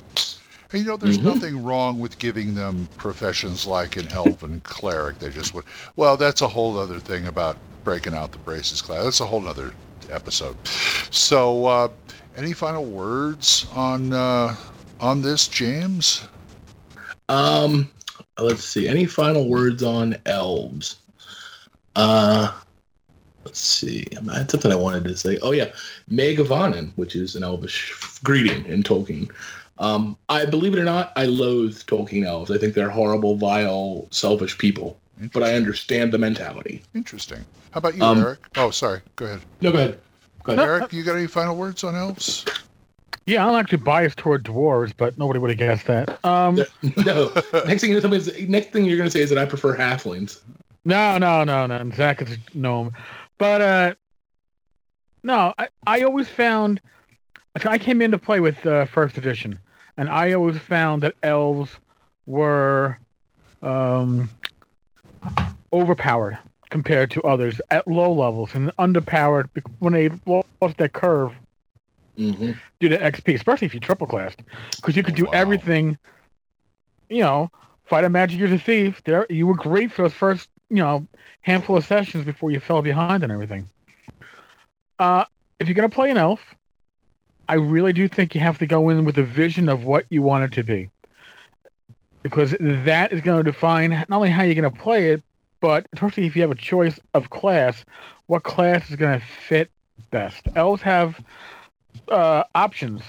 [0.73, 1.23] And you know, there's Mhm.
[1.25, 5.19] nothing wrong with giving them professions like an elf and cleric.
[5.19, 5.65] They just would.
[5.97, 9.05] Well, that's a whole other thing about breaking out the braces class.
[9.05, 9.73] That's a whole other
[10.11, 10.57] episode.
[11.11, 11.89] So, uh,
[12.37, 14.57] any final words on uh,
[15.01, 16.27] on this, James?
[17.29, 17.91] um
[18.39, 18.89] let's see.
[18.89, 20.97] Any final words on elves?
[21.97, 22.53] Uh
[23.45, 24.07] let's see.
[24.31, 25.39] I had something i wanted to say.
[25.43, 25.73] Oh yeah.
[26.09, 27.93] Mae govannen which is an elvish
[28.25, 29.31] greeting in tolkien.
[29.79, 32.51] Um i believe it or not i loathe tolkien elves.
[32.51, 34.99] I think they're horrible vile selfish people
[35.33, 37.45] but i understand the mentality Interesting.
[37.71, 38.39] How about you, Um, Erik?
[38.57, 39.01] Oh, sorry.
[39.17, 39.41] Go ahead.
[39.61, 40.01] no go ahead
[40.43, 42.45] go ahead Erik, you got any final words on elves?
[43.27, 46.25] yeah, I'm actually biased toward dwarves, but nobody would have guessed that.
[46.25, 46.57] Um,
[47.05, 47.33] no
[47.67, 50.41] next thing you're gonna is next thing you're gonna say is that i prefer halflings
[50.85, 51.91] No, no, no, no.
[51.95, 52.93] Zach is a gnome.
[53.39, 53.95] But uh
[55.23, 56.81] no, I, I always found
[57.65, 59.59] I came in to play with uh, first edition,
[59.97, 61.71] and I always found that elves
[62.27, 62.99] were
[63.63, 64.29] um
[65.73, 66.39] overpowered
[66.71, 69.49] compared to others at low levels and underpowered
[69.79, 71.35] when they lost their curve
[72.17, 74.43] hmm due to XP, especially if you triple classed,
[74.77, 75.33] because you could do Wow.
[75.33, 75.99] everything.
[77.09, 77.51] You know,
[77.85, 79.03] fight a magic user thief.
[79.05, 81.07] There, you were great for those first, you know,
[81.43, 83.63] handful of sessions before you fell behind and everything.
[84.99, 85.25] Uh,
[85.59, 86.55] if you're gonna play an elf,
[87.49, 90.23] I really do think you have to go in with a vision of what you
[90.23, 90.91] want it to be,
[92.25, 95.23] because that is going to define not only how you're going to play it,
[95.61, 97.85] but especially if you have a choice of class,
[98.27, 99.71] what class is going to fit
[100.11, 100.49] best.
[100.57, 101.21] Elves have
[102.09, 103.03] uh, options.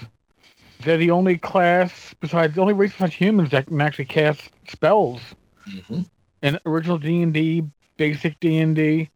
[0.80, 5.20] They're the only class besides the only race besides humans that can actually cast spells
[5.66, 6.02] hmm
[6.42, 7.64] in original D and D,
[7.96, 9.10] basic D and D.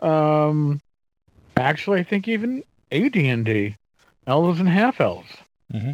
[0.00, 0.80] Um,
[1.56, 3.76] actually, I think even AD and D,
[4.26, 5.30] elves and half elves.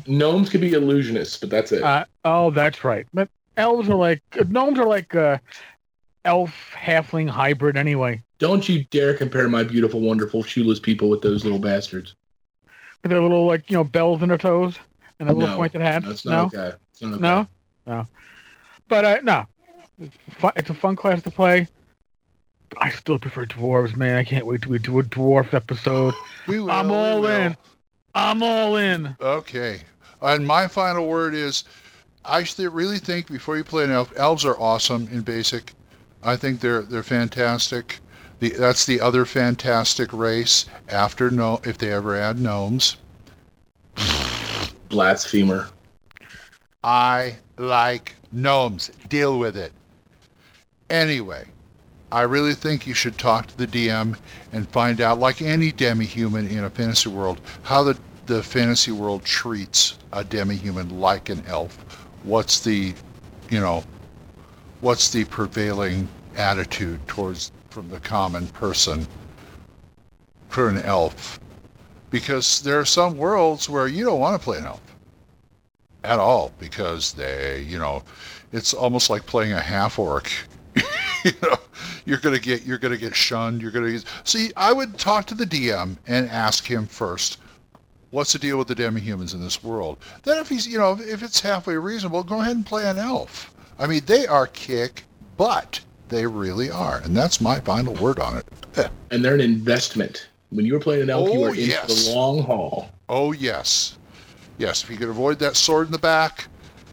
[0.06, 3.06] Gnomes could be illusionists but that's it Uh, oh, that's right.
[3.12, 5.38] But elves are like gnomes are like uh,
[6.24, 8.22] elf halfling hybrid anyway.
[8.38, 12.14] Don't you dare compare my beautiful, wonderful, shoeless people with those little bastards.
[13.02, 14.78] With their little like you know bells in their toes
[15.18, 16.06] and their little No, pointed hats.
[16.06, 16.76] That's no, not okay.
[16.92, 17.20] It's not okay.
[17.20, 17.48] no,
[17.86, 18.06] no.
[18.88, 19.46] But uh, no,
[20.56, 21.68] it's, a fun class to play.
[22.78, 24.16] I still prefer dwarves, man.
[24.16, 26.14] I can't wait to do a dwarf episode.
[26.46, 26.70] We will.
[26.70, 27.30] I'm we all will.
[27.30, 27.56] in.
[28.14, 29.16] I'm all in.
[29.20, 29.80] Okay.
[30.22, 31.64] And my final word is,
[32.24, 35.72] I really think before you play an elf, elves are awesome in basic.
[36.22, 38.00] I think they're they're fantastic.
[38.40, 42.96] The, that's the other fantastic race after no if they ever add gnomes.
[44.88, 45.68] Blasphemer.
[46.82, 48.90] I like gnomes.
[49.08, 49.72] Deal with it.
[50.90, 51.44] Anyway,
[52.14, 54.16] I really think you should talk to the DM
[54.52, 59.24] and find out, like any demi-human in a fantasy world, how the, the fantasy world
[59.24, 61.76] treats a demi-human like an elf.
[62.22, 62.94] What's the,
[63.50, 63.82] you know,
[64.80, 66.06] what's the prevailing
[66.36, 69.08] attitude towards from the common person
[70.50, 71.40] for an elf?
[72.10, 74.82] Because there are some worlds where you don't want to play an elf
[76.04, 78.04] at all because they, you know,
[78.52, 80.30] it's almost like playing a half orc.
[81.28, 81.56] you know,
[82.04, 83.62] you're gonna get you're gonna get shunned.
[83.62, 84.52] You're gonna see.
[84.56, 87.38] I would talk to the DM and ask him first.
[88.10, 89.98] What's the deal with the demi-humans in this world?
[90.22, 93.52] Then, if he's, you know, if it's halfway reasonable, go ahead and play an elf.
[93.76, 95.02] I mean, they are kick
[95.36, 95.80] butt.
[96.10, 98.46] They really are, and that's my final word on it.
[99.10, 100.28] And they're an investment.
[100.50, 102.06] When you were playing an elf, you Oh, were in yes.
[102.06, 102.88] the long haul.
[103.08, 103.96] Oh yes,
[104.58, 104.84] yes.
[104.84, 106.46] If you could avoid that sword in the back,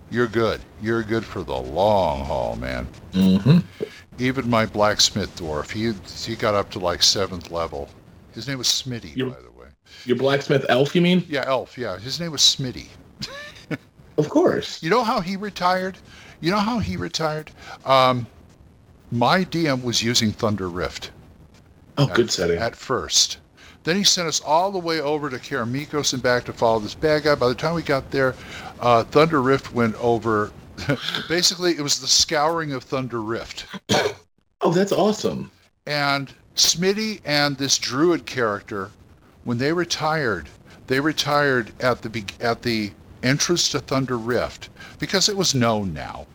[0.09, 0.61] you're good.
[0.81, 2.87] You're good for the long haul, man.
[3.13, 3.59] Mm-hmm.
[4.19, 5.93] Even my blacksmith dwarf, he
[6.29, 7.89] he got up to like seventh level.
[8.33, 9.67] His name was Smitty, You- by the way.
[10.05, 11.25] Your blacksmith elf, you mean?
[11.29, 11.77] Yeah, elf.
[11.77, 12.87] Yeah, his name was Smitty.
[14.17, 14.83] Of course.
[14.83, 15.97] You know how he retired?
[16.41, 17.49] You know how he retired?
[17.85, 18.27] Um,
[19.11, 21.11] my DM was using Thunder Rift
[21.97, 22.59] Oh, good setting.
[22.59, 23.37] at first.
[23.83, 26.93] Then he sent us all the way over to Karameikos and back to follow this
[26.93, 27.33] bad guy.
[27.35, 28.35] By the time we got there,
[28.79, 30.51] uh, Thunder Rift went over.
[31.29, 33.65] Basically, it was the scouring of Thunder Rift.
[34.63, 35.49] Oh, that's awesome.
[35.87, 38.91] And Smitty and this druid character,
[39.43, 40.49] when they retired,
[40.85, 42.91] they retired at the at the
[43.23, 44.69] entrance to Thunder Rift
[44.99, 46.27] because it was known now.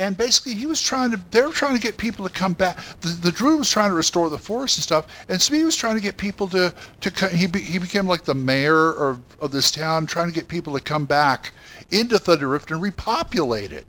[0.00, 1.20] And basically, he was trying to.
[1.30, 2.78] They were trying to get people to come back.
[3.02, 5.94] The, the druid was trying to restore the forest and stuff, and Smitty was trying
[5.96, 6.72] to get people to
[7.02, 7.28] to.
[7.28, 10.72] He be, he became like the mayor of of this town, trying to get people
[10.72, 11.52] to come back
[11.90, 13.84] into Thunder Rift and repopulate it.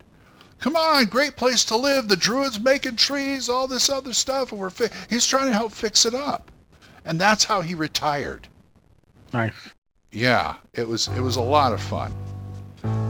[0.60, 2.10] Come on, great place to live.
[2.10, 5.72] The druids making trees, all this other stuff, and we're fi- he's trying to help
[5.72, 6.52] fix it up,
[7.06, 8.50] and that's how he retired.
[9.32, 9.54] Nice.
[10.12, 12.14] Yeah, it was it was a lot of fun,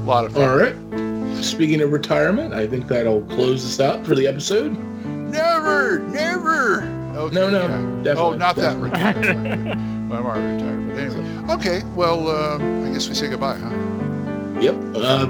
[0.01, 0.49] a lot of fun.
[0.49, 1.43] All right.
[1.43, 4.77] Speaking of retirement, I think that'll close us out for the episode.
[5.05, 6.83] Never, never.
[7.15, 8.03] Okay, No, no, yeah.
[8.03, 8.89] definitely, Oh, not that definitely.
[8.89, 9.65] retired.
[10.09, 11.53] well, I'm already retired, but anyway.
[11.55, 14.59] Okay, well, um, I guess we say goodbye, huh?
[14.61, 14.75] Yep.
[14.95, 15.27] Uh,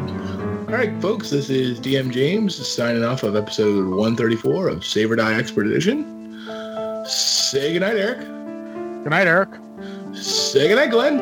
[0.68, 1.30] all right, folks.
[1.30, 6.04] This is DM James signing off of episode 134 of Save or Die Expert Edition.
[7.06, 8.20] Say goodnight, Erik.
[9.04, 9.50] Good night, Erik.
[10.14, 11.20] Say goodnight, Glen.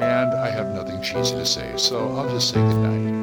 [0.00, 3.19] And I have nothing cheesy to say, so I'll just say goodnight.